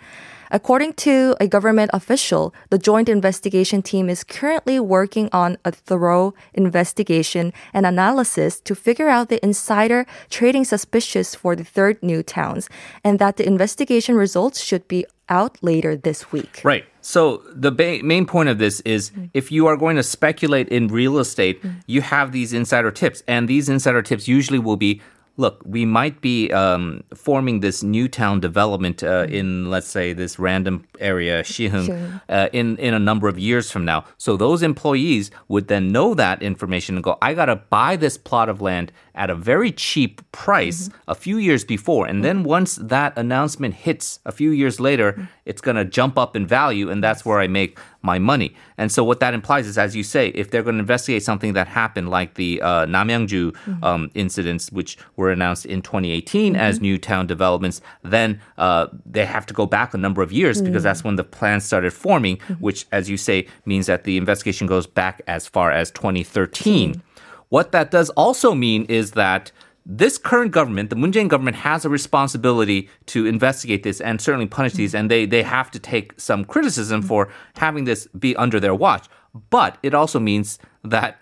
According 0.50 0.94
to 1.04 1.36
a 1.40 1.46
government 1.46 1.90
official, 1.92 2.54
the 2.70 2.78
joint 2.78 3.08
investigation 3.08 3.82
team 3.82 4.08
is 4.08 4.24
currently 4.24 4.80
working 4.80 5.28
on 5.32 5.58
a 5.64 5.72
thorough 5.72 6.32
investigation 6.54 7.52
and 7.74 7.84
analysis 7.84 8.60
to 8.60 8.74
figure 8.74 9.08
out 9.08 9.28
the 9.28 9.44
insider 9.44 10.06
trading 10.30 10.64
suspicious 10.64 11.34
for 11.34 11.54
the 11.54 11.64
third 11.64 12.02
new 12.02 12.22
towns, 12.22 12.68
and 13.04 13.18
that 13.18 13.36
the 13.36 13.46
investigation 13.46 14.14
results 14.14 14.60
should 14.62 14.88
be 14.88 15.04
out 15.28 15.58
later 15.60 15.94
this 15.96 16.32
week. 16.32 16.62
Right. 16.64 16.86
So 17.08 17.42
the 17.54 17.72
ba- 17.72 18.02
main 18.02 18.26
point 18.26 18.50
of 18.50 18.58
this 18.58 18.80
is 18.80 19.12
mm. 19.12 19.30
if 19.32 19.50
you 19.50 19.66
are 19.66 19.78
going 19.78 19.96
to 19.96 20.02
speculate 20.02 20.68
in 20.68 20.88
real 20.88 21.18
estate, 21.18 21.62
mm. 21.62 21.72
you 21.86 22.02
have 22.02 22.32
these 22.32 22.52
insider 22.52 22.90
tips, 22.90 23.22
and 23.26 23.48
these 23.48 23.70
insider 23.70 24.02
tips 24.02 24.28
usually 24.28 24.58
will 24.58 24.76
be 24.76 25.00
look, 25.38 25.62
we 25.64 25.86
might 25.86 26.20
be 26.20 26.52
um, 26.52 27.02
forming 27.14 27.60
this 27.60 27.82
new 27.82 28.08
town 28.08 28.40
development 28.40 29.02
uh, 29.02 29.24
in, 29.28 29.70
let's 29.70 29.86
say, 29.86 30.12
this 30.12 30.38
random 30.38 30.84
area, 30.98 31.42
Siheung, 31.42 31.86
Sure. 31.86 32.22
uh, 32.28 32.48
in, 32.52 32.76
in 32.78 32.92
a 32.92 32.98
number 32.98 33.28
of 33.28 33.38
years 33.38 33.70
from 33.70 33.84
now. 33.84 34.04
So 34.18 34.36
those 34.36 34.62
employees 34.62 35.30
would 35.46 35.68
then 35.68 35.92
know 35.92 36.12
that 36.14 36.42
information 36.42 36.96
and 36.96 37.04
go, 37.04 37.16
I 37.22 37.34
got 37.34 37.46
to 37.46 37.56
buy 37.56 37.94
this 37.96 38.18
plot 38.18 38.48
of 38.48 38.60
land 38.60 38.92
at 39.18 39.28
a 39.30 39.34
very 39.34 39.72
cheap 39.72 40.22
price 40.32 40.88
a 41.08 41.14
few 41.14 41.36
years 41.36 41.64
before. 41.64 42.06
And 42.06 42.24
then 42.24 42.44
once 42.44 42.76
that 42.76 43.18
announcement 43.18 43.74
hits 43.74 44.20
a 44.24 44.32
few 44.32 44.50
years 44.52 44.78
later, 44.78 45.28
it's 45.44 45.60
going 45.60 45.76
to 45.76 45.84
jump 45.84 46.16
up 46.16 46.36
in 46.36 46.46
value, 46.46 46.88
and 46.88 47.02
that's 47.02 47.24
where 47.24 47.40
I 47.40 47.48
make 47.48 47.78
my 48.00 48.18
money. 48.18 48.54
And 48.76 48.92
so 48.92 49.02
what 49.02 49.18
that 49.20 49.34
implies 49.34 49.66
is, 49.66 49.76
as 49.76 49.96
you 49.96 50.04
say, 50.04 50.28
if 50.28 50.50
they're 50.50 50.62
going 50.62 50.76
to 50.76 50.80
investigate 50.80 51.24
something 51.24 51.54
that 51.54 51.66
happened 51.66 52.10
like 52.10 52.34
the 52.34 52.62
uh, 52.62 52.86
Namyangju 52.86 53.82
um, 53.82 54.10
incidents, 54.14 54.70
which 54.70 54.96
were 55.16 55.32
announced 55.32 55.66
in 55.66 55.82
2018 55.82 56.54
as 56.54 56.80
new 56.80 56.96
town 56.96 57.26
developments, 57.26 57.80
then 58.04 58.40
uh, 58.56 58.86
they 59.04 59.24
have 59.24 59.46
to 59.46 59.54
go 59.54 59.66
back 59.66 59.94
a 59.94 59.98
number 59.98 60.22
of 60.22 60.30
years 60.30 60.62
because 60.62 60.84
that's 60.84 61.02
when 61.02 61.16
the 61.16 61.24
plans 61.24 61.64
started 61.64 61.92
forming, 61.92 62.38
which, 62.60 62.86
as 62.92 63.10
you 63.10 63.16
say, 63.16 63.48
means 63.66 63.86
that 63.86 64.04
the 64.04 64.16
investigation 64.16 64.68
goes 64.68 64.86
back 64.86 65.22
as 65.26 65.48
far 65.48 65.72
as 65.72 65.90
2013. 65.90 67.02
What 67.48 67.72
that 67.72 67.90
does 67.90 68.10
also 68.10 68.54
mean 68.54 68.84
is 68.86 69.12
that 69.12 69.52
this 69.90 70.18
current 70.18 70.52
government, 70.52 70.90
the 70.90 70.96
Moon 70.96 71.12
Jae-in 71.12 71.28
government, 71.28 71.56
has 71.56 71.84
a 71.84 71.88
responsibility 71.88 72.90
to 73.06 73.24
investigate 73.24 73.82
this 73.84 74.02
and 74.02 74.20
certainly 74.20 74.46
punish 74.46 74.74
these, 74.74 74.94
and 74.94 75.10
they 75.10 75.24
they 75.24 75.42
have 75.42 75.70
to 75.70 75.78
take 75.78 76.12
some 76.20 76.44
criticism 76.44 77.00
for 77.00 77.30
having 77.56 77.84
this 77.84 78.06
be 78.08 78.36
under 78.36 78.60
their 78.60 78.74
watch. 78.74 79.06
But 79.48 79.78
it 79.82 79.94
also 79.94 80.20
means 80.20 80.58
that 80.84 81.18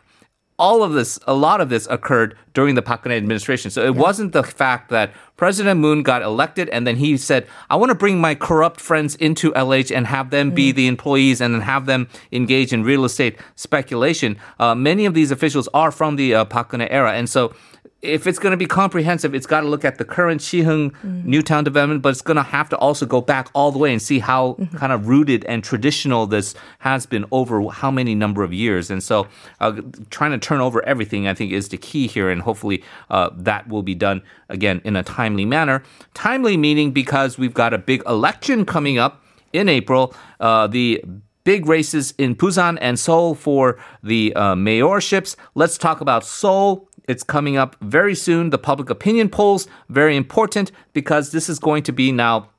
all 0.58 0.82
of 0.82 0.92
this, 0.92 1.18
a 1.26 1.34
lot 1.34 1.60
of 1.60 1.68
this 1.68 1.86
occurred 1.90 2.36
during 2.54 2.74
the 2.74 2.82
Park 2.82 3.04
Geun-hye 3.04 3.16
administration. 3.16 3.70
So 3.70 3.84
it 3.84 3.94
wasn't 3.94 4.32
the 4.32 4.42
fact 4.42 4.88
that 4.88 5.12
President 5.36 5.78
Moon 5.80 6.02
got 6.02 6.22
elected 6.22 6.70
and 6.70 6.86
then 6.86 6.96
he 6.96 7.16
said, 7.18 7.46
"I 7.68 7.76
want 7.76 7.90
to 7.90 7.94
bring 7.94 8.18
my 8.18 8.34
corrupt 8.34 8.80
friends 8.80 9.16
into 9.16 9.52
LH 9.52 9.94
and 9.94 10.06
have 10.06 10.30
them 10.30 10.50
be 10.50 10.72
the 10.72 10.86
employees 10.86 11.42
and 11.42 11.54
then 11.54 11.60
have 11.60 11.84
them 11.84 12.08
engage 12.32 12.72
in 12.72 12.84
real 12.84 13.04
estate 13.04 13.38
speculation." 13.54 14.38
Uh, 14.58 14.74
many 14.74 15.04
of 15.04 15.12
these 15.12 15.30
officials 15.30 15.68
are 15.74 15.90
from 15.90 16.16
the 16.16 16.34
uh, 16.34 16.44
Park 16.46 16.70
Geun-hye 16.70 16.88
era, 16.90 17.12
and 17.12 17.28
so 17.28 17.52
if 18.06 18.26
it's 18.26 18.38
going 18.38 18.52
to 18.52 18.56
be 18.56 18.66
comprehensive, 18.66 19.34
it's 19.34 19.46
got 19.46 19.60
to 19.60 19.68
look 19.68 19.84
at 19.84 19.98
the 19.98 20.04
current 20.04 20.40
Siheung 20.40 20.94
Newtown 21.24 21.64
development, 21.64 22.02
but 22.02 22.10
it's 22.10 22.22
going 22.22 22.36
to 22.36 22.42
have 22.42 22.68
to 22.70 22.78
also 22.78 23.04
go 23.06 23.20
back 23.20 23.48
all 23.54 23.72
the 23.72 23.78
way 23.78 23.92
and 23.92 24.00
see 24.00 24.18
how 24.18 24.56
kind 24.76 24.92
of 24.92 25.08
rooted 25.08 25.44
and 25.46 25.62
traditional 25.62 26.26
this 26.26 26.54
has 26.78 27.06
been 27.06 27.24
over 27.32 27.68
how 27.68 27.90
many 27.90 28.14
number 28.14 28.42
of 28.42 28.52
years. 28.52 28.90
And 28.90 29.02
so, 29.02 29.26
uh, 29.60 29.80
trying 30.10 30.30
to 30.32 30.38
turn 30.38 30.60
over 30.60 30.84
everything, 30.86 31.26
I 31.26 31.34
think, 31.34 31.52
is 31.52 31.68
the 31.68 31.78
key 31.78 32.06
here, 32.06 32.30
and 32.30 32.42
hopefully 32.42 32.82
uh, 33.10 33.30
that 33.34 33.68
will 33.68 33.82
be 33.82 33.94
done 33.94 34.22
again 34.48 34.80
in 34.84 34.96
a 34.96 35.02
timely 35.02 35.44
manner. 35.44 35.82
Timely 36.14 36.56
meaning 36.56 36.92
because 36.92 37.38
we've 37.38 37.54
got 37.54 37.74
a 37.74 37.78
big 37.78 38.02
election 38.06 38.64
coming 38.64 38.98
up 38.98 39.24
in 39.52 39.68
April. 39.68 40.14
Uh, 40.40 40.66
the 40.66 41.04
big 41.46 41.64
races 41.66 42.12
in 42.18 42.34
Busan 42.34 42.76
and 42.80 42.98
Seoul 42.98 43.34
for 43.34 43.78
the 44.02 44.34
uh, 44.34 44.54
mayorships. 44.54 45.36
Let's 45.54 45.78
talk 45.78 46.00
about 46.00 46.24
Seoul. 46.24 46.88
It's 47.08 47.22
coming 47.22 47.56
up 47.56 47.76
very 47.80 48.14
soon. 48.14 48.50
The 48.50 48.58
public 48.58 48.90
opinion 48.90 49.28
polls, 49.28 49.68
very 49.88 50.16
important 50.16 50.72
because 50.92 51.32
this 51.32 51.48
is 51.48 51.58
going 51.58 51.82
to 51.84 51.92
be 51.92 52.12
now 52.12 52.50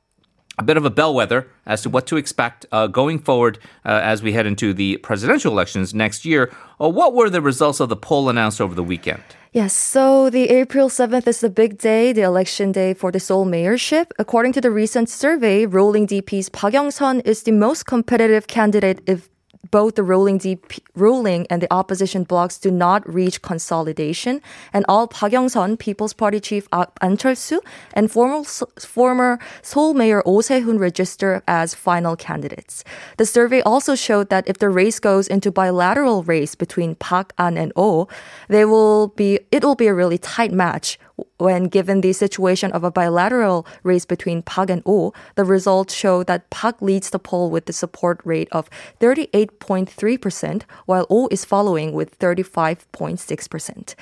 a 0.60 0.64
bit 0.64 0.78
of 0.78 0.86
a 0.86 0.90
bellwether 0.90 1.48
as 1.66 1.82
to 1.84 1.90
what 1.90 2.08
to 2.08 2.18
expect 2.18 2.66
uh, 2.72 2.88
going 2.88 3.20
forward 3.20 3.60
uh, 3.86 4.00
as 4.04 4.24
we 4.24 4.34
head 4.34 4.46
into 4.46 4.74
the 4.74 4.98
presidential 4.98 5.52
elections 5.52 5.94
next 5.94 6.26
year. 6.26 6.52
Uh, 6.82 6.90
what 6.90 7.14
were 7.14 7.30
the 7.30 7.42
results 7.42 7.80
of 7.80 7.90
the 7.90 7.96
poll 7.96 8.30
announced 8.30 8.60
over 8.60 8.74
the 8.74 8.84
weekend? 8.84 9.22
Yes, 9.54 9.74
so 9.74 10.30
the 10.30 10.50
April 10.50 10.90
7th 10.90 11.28
is 11.28 11.40
the 11.42 11.50
big 11.50 11.78
day, 11.78 12.12
the 12.12 12.22
election 12.22 12.72
day 12.72 12.94
for 12.94 13.12
the 13.12 13.20
Seoul 13.20 13.46
mayorship. 13.46 14.12
According 14.20 14.54
to 14.54 14.62
the 14.62 14.72
recent 14.72 15.10
survey, 15.10 15.66
ruling 15.66 16.06
DP's 16.06 16.50
Park 16.50 16.74
Young-sun 16.74 17.22
is 17.22 17.44
the 17.44 17.52
most 17.52 17.86
competitive 17.86 18.48
candidate 18.48 19.02
if 19.08 19.30
both 19.72 19.96
the 19.96 20.04
ruling 20.04 20.40
DP, 20.40 20.80
ruling 20.96 21.48
and 21.50 21.62
the 21.62 21.74
opposition 21.74 22.24
blocs 22.24 22.60
do 22.60 22.72
not 22.72 23.08
reach 23.12 23.42
consolidation, 23.42 24.42
and 24.74 24.86
all 24.88 25.08
Park 25.08 25.32
Young-sun, 25.32 25.78
People's 25.78 26.14
Party 26.14 26.40
chief 26.40 26.68
An 26.72 27.18
Chul-soo, 27.18 27.62
and 27.94 28.12
former 28.12 28.44
former 28.44 29.40
Seoul 29.62 29.94
Mayor 29.94 30.22
Oh 30.26 30.42
Se-hoon 30.42 30.80
register 30.80 31.44
as 31.48 31.74
final 31.74 32.16
candidates. 32.16 32.84
The 33.18 33.26
survey 33.26 33.62
also 33.62 33.96
showed 33.96 34.30
that 34.30 34.48
if 34.48 34.58
the 34.58 34.70
race 34.70 35.00
goes 35.00 35.28
into 35.28 35.52
bilateral 35.52 36.24
race 36.24 36.56
between 36.56 36.96
Park 36.96 37.34
An 37.38 37.58
and 37.58 37.72
Oh, 37.76 38.08
they 38.48 38.66
will 38.66 39.10
be 39.10 39.40
it 39.52 39.64
will 39.64 39.76
be 39.76 39.88
a 39.88 39.94
really 39.94 40.18
tight 40.18 40.52
match. 40.52 41.00
When 41.38 41.66
given 41.66 42.02
the 42.02 42.14
situation 42.14 42.72
of 42.72 42.84
a 42.84 42.92
bilateral 42.92 43.66
race 43.84 44.06
between 44.06 44.42
Park 44.42 44.70
and 44.70 44.84
Oh, 44.86 45.14
the 45.36 45.44
results 45.44 45.94
show 45.94 46.24
that 46.24 46.50
Park 46.50 46.82
leads 46.82 47.10
the 47.10 47.20
poll 47.20 47.50
with 47.50 47.66
the 47.66 47.74
support 47.74 48.22
rate 48.24 48.48
of 48.52 48.70
38.3%, 49.00 50.64
while 50.86 51.06
Oh 51.10 51.28
is 51.32 51.46
following 51.46 51.94
with 51.94 52.18
35.6%. 52.20 53.96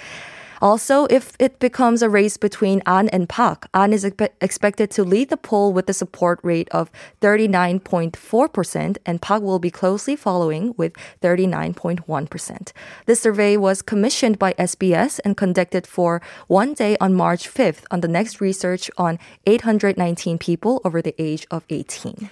Also, 0.61 1.05
if 1.09 1.33
it 1.39 1.59
becomes 1.59 2.01
a 2.01 2.09
race 2.09 2.37
between 2.37 2.81
An 2.85 3.09
and 3.09 3.27
Park, 3.27 3.67
An 3.73 3.93
is 3.93 4.03
expe- 4.03 4.29
expected 4.41 4.91
to 4.91 5.03
lead 5.03 5.29
the 5.29 5.37
poll 5.37 5.73
with 5.73 5.89
a 5.89 5.93
support 5.93 6.39
rate 6.43 6.69
of 6.71 6.91
39.4%, 7.21 8.97
and 9.05 9.21
Park 9.21 9.43
will 9.43 9.59
be 9.59 9.71
closely 9.71 10.15
following 10.15 10.73
with 10.77 10.93
39.1%. 11.21 12.71
This 13.05 13.21
survey 13.21 13.57
was 13.57 13.81
commissioned 13.81 14.39
by 14.39 14.53
SBS 14.53 15.19
and 15.25 15.37
conducted 15.37 15.85
for 15.87 16.21
one 16.47 16.73
day 16.73 16.97
on 16.99 17.13
March 17.13 17.47
5th 17.47 17.83
on 17.91 18.01
the 18.01 18.07
next 18.07 18.41
research 18.41 18.89
on 18.97 19.19
819 19.45 20.37
people 20.37 20.81
over 20.83 21.01
the 21.01 21.15
age 21.17 21.45
of 21.51 21.63
18. 21.69 22.29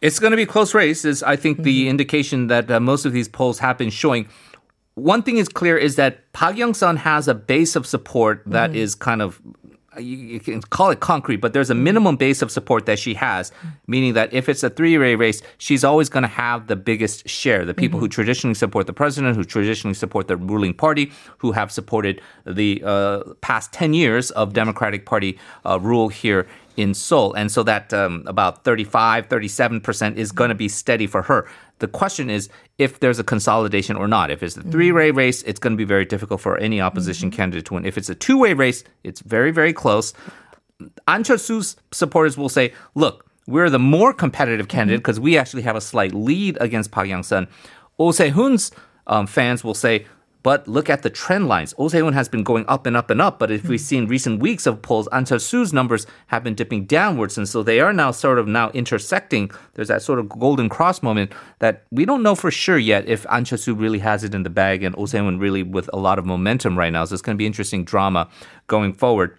It's 0.00 0.18
going 0.18 0.32
to 0.32 0.36
be 0.36 0.42
a 0.42 0.46
close 0.46 0.74
race, 0.74 1.06
is 1.06 1.22
I 1.22 1.36
think 1.36 1.62
the 1.62 1.88
indication 1.88 2.48
that 2.48 2.70
uh, 2.70 2.78
most 2.78 3.06
of 3.06 3.14
these 3.14 3.26
polls 3.26 3.60
have 3.60 3.78
been 3.78 3.88
showing. 3.88 4.28
One 4.94 5.22
thing 5.22 5.38
is 5.38 5.48
clear 5.48 5.76
is 5.76 5.96
that 5.96 6.32
Park 6.32 6.56
Young-sun 6.56 6.98
has 6.98 7.26
a 7.26 7.34
base 7.34 7.74
of 7.74 7.86
support 7.86 8.42
that 8.46 8.76
is 8.76 8.94
kind 8.94 9.22
of 9.22 9.40
you, 9.98 10.16
you 10.16 10.40
can 10.40 10.60
call 10.60 10.90
it 10.90 11.00
concrete, 11.00 11.36
but 11.36 11.52
there's 11.52 11.70
a 11.70 11.74
minimum 11.74 12.16
base 12.16 12.42
of 12.42 12.50
support 12.50 12.86
that 12.86 12.98
she 12.98 13.14
has, 13.14 13.52
meaning 13.86 14.14
that 14.14 14.32
if 14.32 14.48
it's 14.48 14.62
a 14.62 14.70
three-way 14.70 15.14
race, 15.14 15.42
she's 15.58 15.84
always 15.84 16.08
going 16.08 16.22
to 16.22 16.28
have 16.28 16.66
the 16.66 16.76
biggest 16.76 17.28
share. 17.28 17.64
The 17.64 17.74
people 17.74 18.00
who 18.00 18.08
traditionally 18.08 18.54
support 18.54 18.86
the 18.86 18.92
president, 18.92 19.36
who 19.36 19.44
traditionally 19.44 19.94
support 19.94 20.28
the 20.28 20.36
ruling 20.36 20.74
party, 20.74 21.12
who 21.38 21.52
have 21.52 21.70
supported 21.70 22.20
the 22.44 22.82
uh, 22.84 23.22
past 23.40 23.72
10 23.72 23.94
years 23.94 24.30
of 24.32 24.52
Democratic 24.52 25.06
Party 25.06 25.38
uh, 25.64 25.78
rule 25.80 26.08
here 26.08 26.46
in 26.76 26.94
Seoul. 26.94 27.32
And 27.34 27.50
so 27.50 27.62
that 27.62 27.92
um, 27.92 28.24
about 28.26 28.64
35, 28.64 29.28
37% 29.28 30.16
is 30.16 30.32
going 30.32 30.48
to 30.48 30.54
be 30.54 30.68
steady 30.68 31.06
for 31.06 31.22
her. 31.22 31.46
The 31.84 31.88
question 31.88 32.30
is 32.30 32.48
if 32.78 33.00
there's 33.00 33.18
a 33.18 33.24
consolidation 33.24 33.94
or 33.94 34.08
not. 34.08 34.30
If 34.30 34.42
it's 34.42 34.56
a 34.56 34.62
three 34.62 34.90
way 34.90 35.10
mm-hmm. 35.10 35.18
race, 35.18 35.42
it's 35.42 35.60
going 35.60 35.74
to 35.74 35.76
be 35.76 35.84
very 35.84 36.06
difficult 36.06 36.40
for 36.40 36.56
any 36.56 36.80
opposition 36.80 37.28
mm-hmm. 37.28 37.36
candidate 37.36 37.66
to 37.66 37.74
win. 37.74 37.84
If 37.84 37.98
it's 37.98 38.08
a 38.08 38.14
two 38.14 38.38
way 38.38 38.54
race, 38.54 38.84
it's 39.02 39.20
very, 39.20 39.50
very 39.50 39.74
close. 39.74 40.14
An 41.06 41.22
Chul-soo's 41.24 41.76
supporters 41.92 42.38
will 42.38 42.48
say, 42.48 42.72
look, 42.94 43.30
we're 43.46 43.68
the 43.68 43.78
more 43.78 44.14
competitive 44.14 44.68
candidate 44.68 45.00
mm-hmm. 45.00 45.02
because 45.02 45.20
we 45.20 45.36
actually 45.36 45.60
have 45.60 45.76
a 45.76 45.80
slight 45.82 46.14
lead 46.14 46.56
against 46.58 46.90
Park 46.90 47.06
Young-sun. 47.06 47.48
Oh 47.98 48.12
Se-hoon's 48.12 48.72
um, 49.06 49.26
fans 49.26 49.62
will 49.62 49.74
say, 49.74 50.06
but 50.44 50.68
look 50.68 50.90
at 50.90 51.02
the 51.02 51.10
trend 51.10 51.48
lines. 51.48 51.74
Oh 51.78 51.88
Se-hoon 51.88 52.12
has 52.12 52.28
been 52.28 52.44
going 52.44 52.66
up 52.68 52.86
and 52.86 52.96
up 52.96 53.10
and 53.10 53.20
up, 53.20 53.40
but 53.40 53.50
if 53.50 53.64
we 53.64 53.76
hmm. 53.76 53.82
see 53.82 53.96
in 53.96 54.06
recent 54.06 54.40
weeks 54.40 54.66
of 54.66 54.82
polls, 54.82 55.08
An 55.10 55.24
Chul-soo's 55.24 55.72
numbers 55.72 56.06
have 56.28 56.44
been 56.44 56.54
dipping 56.54 56.84
downwards, 56.84 57.36
and 57.36 57.48
so 57.48 57.64
they 57.64 57.80
are 57.80 57.92
now 57.92 58.12
sort 58.12 58.38
of 58.38 58.46
now 58.46 58.70
intersecting. 58.70 59.50
There's 59.72 59.88
that 59.88 60.02
sort 60.02 60.18
of 60.20 60.28
golden 60.28 60.68
cross 60.68 61.02
moment 61.02 61.32
that 61.58 61.84
we 61.90 62.04
don't 62.04 62.22
know 62.22 62.34
for 62.34 62.50
sure 62.50 62.78
yet 62.78 63.08
if 63.08 63.24
An 63.30 63.44
Chul-soo 63.44 63.74
really 63.74 63.98
has 64.00 64.22
it 64.22 64.34
in 64.34 64.44
the 64.44 64.50
bag 64.50 64.84
and 64.84 64.94
Oh 64.98 65.06
Se-hoon 65.06 65.38
really 65.38 65.62
with 65.62 65.88
a 65.92 65.98
lot 65.98 66.18
of 66.18 66.26
momentum 66.26 66.78
right 66.78 66.92
now. 66.92 67.06
So 67.06 67.14
it's 67.14 67.22
going 67.22 67.36
to 67.36 67.38
be 67.38 67.46
interesting 67.46 67.84
drama 67.84 68.28
going 68.66 68.92
forward. 68.92 69.38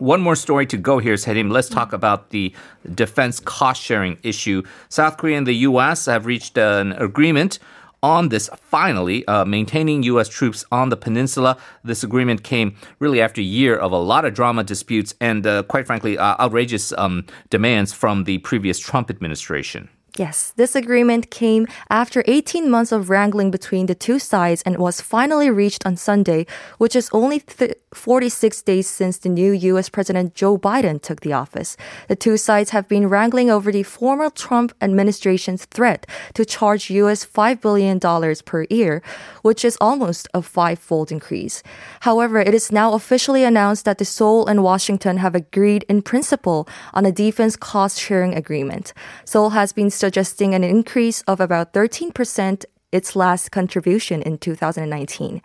One 0.00 0.20
more 0.20 0.34
story 0.34 0.66
to 0.66 0.76
go 0.76 0.98
here, 0.98 1.16
Selim. 1.16 1.50
Let's 1.50 1.68
talk 1.68 1.90
hmm. 1.90 1.94
about 1.94 2.30
the 2.30 2.52
defense 2.92 3.38
cost 3.38 3.80
sharing 3.80 4.18
issue. 4.24 4.64
South 4.88 5.16
Korea 5.16 5.38
and 5.38 5.46
the 5.46 5.54
U.S. 5.68 6.06
have 6.06 6.26
reached 6.26 6.58
an 6.58 6.90
agreement 6.94 7.60
on 8.04 8.28
this 8.28 8.50
finally, 8.60 9.26
uh, 9.26 9.46
maintaining 9.46 10.02
U.S. 10.02 10.28
troops 10.28 10.62
on 10.70 10.90
the 10.90 10.96
peninsula. 10.96 11.56
This 11.82 12.04
agreement 12.04 12.44
came 12.44 12.76
really 12.98 13.18
after 13.18 13.40
a 13.40 13.44
year 13.44 13.74
of 13.74 13.92
a 13.92 13.96
lot 13.96 14.26
of 14.26 14.34
drama 14.34 14.62
disputes 14.62 15.14
and, 15.22 15.46
uh, 15.46 15.62
quite 15.62 15.86
frankly, 15.86 16.18
uh, 16.18 16.36
outrageous 16.38 16.92
um, 16.98 17.24
demands 17.48 17.94
from 17.94 18.24
the 18.24 18.38
previous 18.38 18.78
Trump 18.78 19.08
administration. 19.08 19.88
Yes, 20.16 20.52
this 20.54 20.76
agreement 20.76 21.32
came 21.32 21.66
after 21.90 22.22
18 22.28 22.70
months 22.70 22.92
of 22.92 23.10
wrangling 23.10 23.50
between 23.50 23.86
the 23.86 23.96
two 23.96 24.20
sides 24.20 24.62
and 24.62 24.78
was 24.78 25.00
finally 25.00 25.50
reached 25.50 25.84
on 25.84 25.96
Sunday, 25.96 26.46
which 26.78 26.94
is 26.94 27.10
only 27.12 27.40
th- 27.40 27.74
46 27.92 28.62
days 28.62 28.86
since 28.86 29.18
the 29.18 29.28
new 29.28 29.50
US 29.50 29.88
President 29.88 30.34
Joe 30.34 30.56
Biden 30.56 31.02
took 31.02 31.22
the 31.22 31.32
office. 31.32 31.76
The 32.06 32.14
two 32.14 32.36
sides 32.36 32.70
have 32.70 32.86
been 32.86 33.08
wrangling 33.08 33.50
over 33.50 33.72
the 33.72 33.82
former 33.82 34.30
Trump 34.30 34.72
administration's 34.80 35.64
threat 35.64 36.06
to 36.34 36.44
charge 36.44 36.90
US 36.90 37.26
$5 37.26 37.60
billion 37.60 37.98
per 38.44 38.66
year, 38.70 39.02
which 39.42 39.64
is 39.64 39.76
almost 39.80 40.28
a 40.32 40.42
five-fold 40.42 41.10
increase. 41.10 41.64
However, 42.00 42.38
it 42.38 42.54
is 42.54 42.70
now 42.70 42.92
officially 42.92 43.42
announced 43.42 43.84
that 43.84 43.98
the 43.98 44.04
Seoul 44.04 44.46
and 44.46 44.62
Washington 44.62 45.16
have 45.16 45.34
agreed 45.34 45.84
in 45.88 46.02
principle 46.02 46.68
on 46.92 47.04
a 47.04 47.10
defense 47.10 47.56
cost 47.56 47.98
sharing 47.98 48.32
agreement. 48.34 48.92
Seoul 49.24 49.50
has 49.50 49.72
been 49.72 49.90
suggesting 50.04 50.52
an 50.54 50.62
increase 50.62 51.22
of 51.22 51.40
about 51.40 51.72
13% 51.72 52.66
its 52.92 53.16
last 53.16 53.50
contribution 53.50 54.20
in 54.20 54.36
2019. 54.36 55.40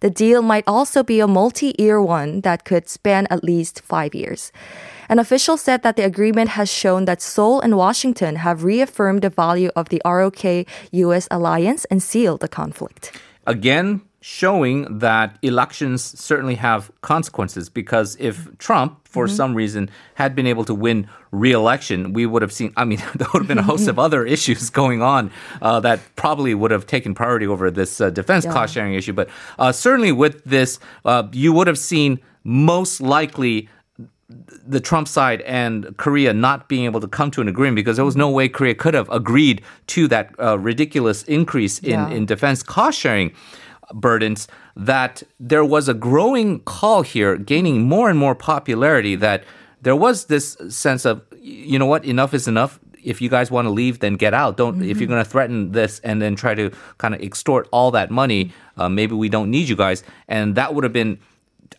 The 0.00 0.10
deal 0.10 0.42
might 0.42 0.64
also 0.66 1.04
be 1.04 1.20
a 1.20 1.28
multi 1.28 1.76
year 1.78 2.02
one 2.02 2.40
that 2.40 2.64
could 2.64 2.88
span 2.88 3.28
at 3.30 3.44
least 3.44 3.80
five 3.80 4.12
years. 4.12 4.50
An 5.08 5.20
official 5.20 5.56
said 5.56 5.82
that 5.84 5.94
the 5.94 6.04
agreement 6.04 6.50
has 6.58 6.68
shown 6.68 7.04
that 7.04 7.22
Seoul 7.22 7.60
and 7.60 7.76
Washington 7.76 8.34
have 8.46 8.64
reaffirmed 8.64 9.22
the 9.22 9.30
value 9.30 9.70
of 9.76 9.88
the 9.90 10.02
ROK 10.04 10.42
US 10.90 11.28
alliance 11.30 11.86
and 11.90 12.02
sealed 12.02 12.40
the 12.40 12.48
conflict. 12.48 13.12
Again, 13.46 14.02
showing 14.22 14.98
that 14.98 15.38
elections 15.40 16.02
certainly 16.02 16.54
have 16.56 16.90
consequences 17.00 17.70
because 17.70 18.16
if 18.20 18.46
Trump, 18.58 19.08
for 19.08 19.26
mm-hmm. 19.26 19.34
some 19.34 19.54
reason, 19.54 19.90
had 20.14 20.34
been 20.34 20.46
able 20.46 20.64
to 20.64 20.74
win 20.74 21.08
re-election, 21.30 22.12
we 22.12 22.26
would 22.26 22.42
have 22.42 22.52
seen. 22.52 22.72
I 22.76 22.84
mean, 22.84 22.98
there 23.14 23.28
would 23.32 23.40
have 23.40 23.48
been 23.48 23.58
a 23.58 23.62
host 23.62 23.88
of 23.88 23.98
other 23.98 24.26
issues 24.36 24.68
going 24.68 25.00
on 25.00 25.30
uh, 25.62 25.80
that 25.80 26.00
probably 26.16 26.54
would 26.54 26.70
have 26.70 26.86
taken 26.86 27.14
priority 27.14 27.46
over 27.46 27.70
this 27.70 28.00
uh, 28.00 28.10
defense 28.10 28.44
yeah. 28.44 28.52
cost 28.52 28.74
sharing 28.74 28.94
issue. 28.94 29.14
But 29.14 29.30
uh, 29.58 29.72
certainly 29.72 30.12
with 30.12 30.44
this, 30.44 30.78
uh, 31.04 31.28
you 31.32 31.52
would 31.52 31.66
have 31.66 31.78
seen 31.78 32.20
most 32.44 33.00
likely 33.00 33.68
the 34.66 34.80
Trump 34.80 35.08
side 35.08 35.40
and 35.42 35.96
Korea 35.96 36.32
not 36.32 36.68
being 36.68 36.84
able 36.84 37.00
to 37.00 37.08
come 37.08 37.30
to 37.32 37.40
an 37.40 37.48
agreement 37.48 37.76
because 37.76 37.96
there 37.96 38.04
was 38.04 38.16
no 38.16 38.30
way 38.30 38.48
Korea 38.48 38.74
could 38.74 38.94
have 38.94 39.08
agreed 39.10 39.62
to 39.88 40.06
that 40.08 40.34
uh, 40.38 40.58
ridiculous 40.58 41.24
increase 41.24 41.80
in, 41.80 41.90
yeah. 41.90 42.10
in 42.10 42.26
defense 42.26 42.62
cost 42.62 42.98
sharing 42.98 43.32
burdens 43.92 44.48
that 44.76 45.22
there 45.38 45.64
was 45.64 45.88
a 45.88 45.94
growing 45.94 46.60
call 46.60 47.02
here, 47.02 47.36
gaining 47.36 47.82
more 47.82 48.10
and 48.10 48.18
more 48.18 48.34
popularity, 48.34 49.16
that 49.16 49.44
there 49.82 49.96
was 49.96 50.26
this 50.26 50.56
sense 50.68 51.04
of, 51.04 51.22
you 51.40 51.78
know 51.78 51.86
what, 51.86 52.04
enough 52.04 52.34
is 52.34 52.46
enough. 52.48 52.78
If 53.02 53.22
you 53.22 53.30
guys 53.30 53.50
want 53.50 53.66
to 53.66 53.70
leave, 53.70 54.00
then 54.00 54.14
get 54.14 54.34
out. 54.34 54.56
Don't. 54.58 54.74
Mm-hmm. 54.74 54.90
If 54.90 55.00
you're 55.00 55.08
going 55.08 55.24
to 55.24 55.30
threaten 55.30 55.72
this 55.72 56.00
and 56.00 56.20
then 56.20 56.36
try 56.36 56.54
to 56.54 56.70
kind 56.98 57.14
of 57.14 57.22
extort 57.22 57.66
all 57.72 57.90
that 57.92 58.10
money, 58.10 58.52
uh, 58.76 58.90
maybe 58.90 59.14
we 59.14 59.30
don't 59.30 59.50
need 59.50 59.68
you 59.68 59.76
guys. 59.76 60.02
And 60.28 60.54
that 60.56 60.74
would 60.74 60.84
have 60.84 60.92
been 60.92 61.18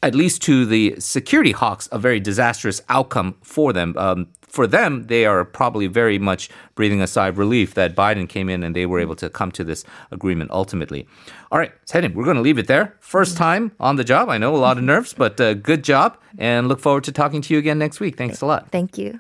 at 0.02 0.15
least 0.15 0.41
to 0.43 0.65
the 0.65 0.95
security 1.00 1.52
hawks, 1.52 1.88
a 1.91 2.00
very 2.00 2.19
disastrous 2.19 2.82
outcome 2.89 3.36
for 3.43 3.71
them. 3.71 3.95
Um, 3.97 4.28
for 4.51 4.67
them, 4.67 5.07
they 5.07 5.25
are 5.25 5.45
probably 5.45 5.87
very 5.87 6.19
much 6.19 6.49
breathing 6.75 7.01
a 7.01 7.07
sigh 7.07 7.29
of 7.29 7.37
relief 7.37 7.73
that 7.75 7.95
Biden 7.95 8.27
came 8.27 8.49
in 8.49 8.63
and 8.63 8.75
they 8.75 8.85
were 8.85 8.99
able 8.99 9.15
to 9.15 9.29
come 9.29 9.51
to 9.53 9.63
this 9.63 9.83
agreement 10.11 10.51
ultimately. 10.51 11.07
All 11.51 11.57
right, 11.57 11.71
Selim, 11.85 12.13
we're 12.13 12.25
going 12.25 12.35
to 12.35 12.41
leave 12.41 12.57
it 12.57 12.67
there. 12.67 12.95
First 12.99 13.37
time 13.37 13.71
on 13.79 13.95
the 13.95 14.03
job. 14.03 14.29
I 14.29 14.37
know 14.37 14.55
a 14.55 14.57
lot 14.57 14.77
of 14.77 14.83
nerves, 14.83 15.13
but 15.13 15.39
uh, 15.39 15.53
good 15.53 15.83
job 15.83 16.17
and 16.37 16.67
look 16.67 16.79
forward 16.79 17.05
to 17.05 17.11
talking 17.11 17.41
to 17.41 17.53
you 17.53 17.59
again 17.59 17.79
next 17.79 17.99
week. 17.99 18.17
Thanks 18.17 18.41
a 18.41 18.45
lot. 18.45 18.69
Thank 18.71 18.97
you. 18.97 19.19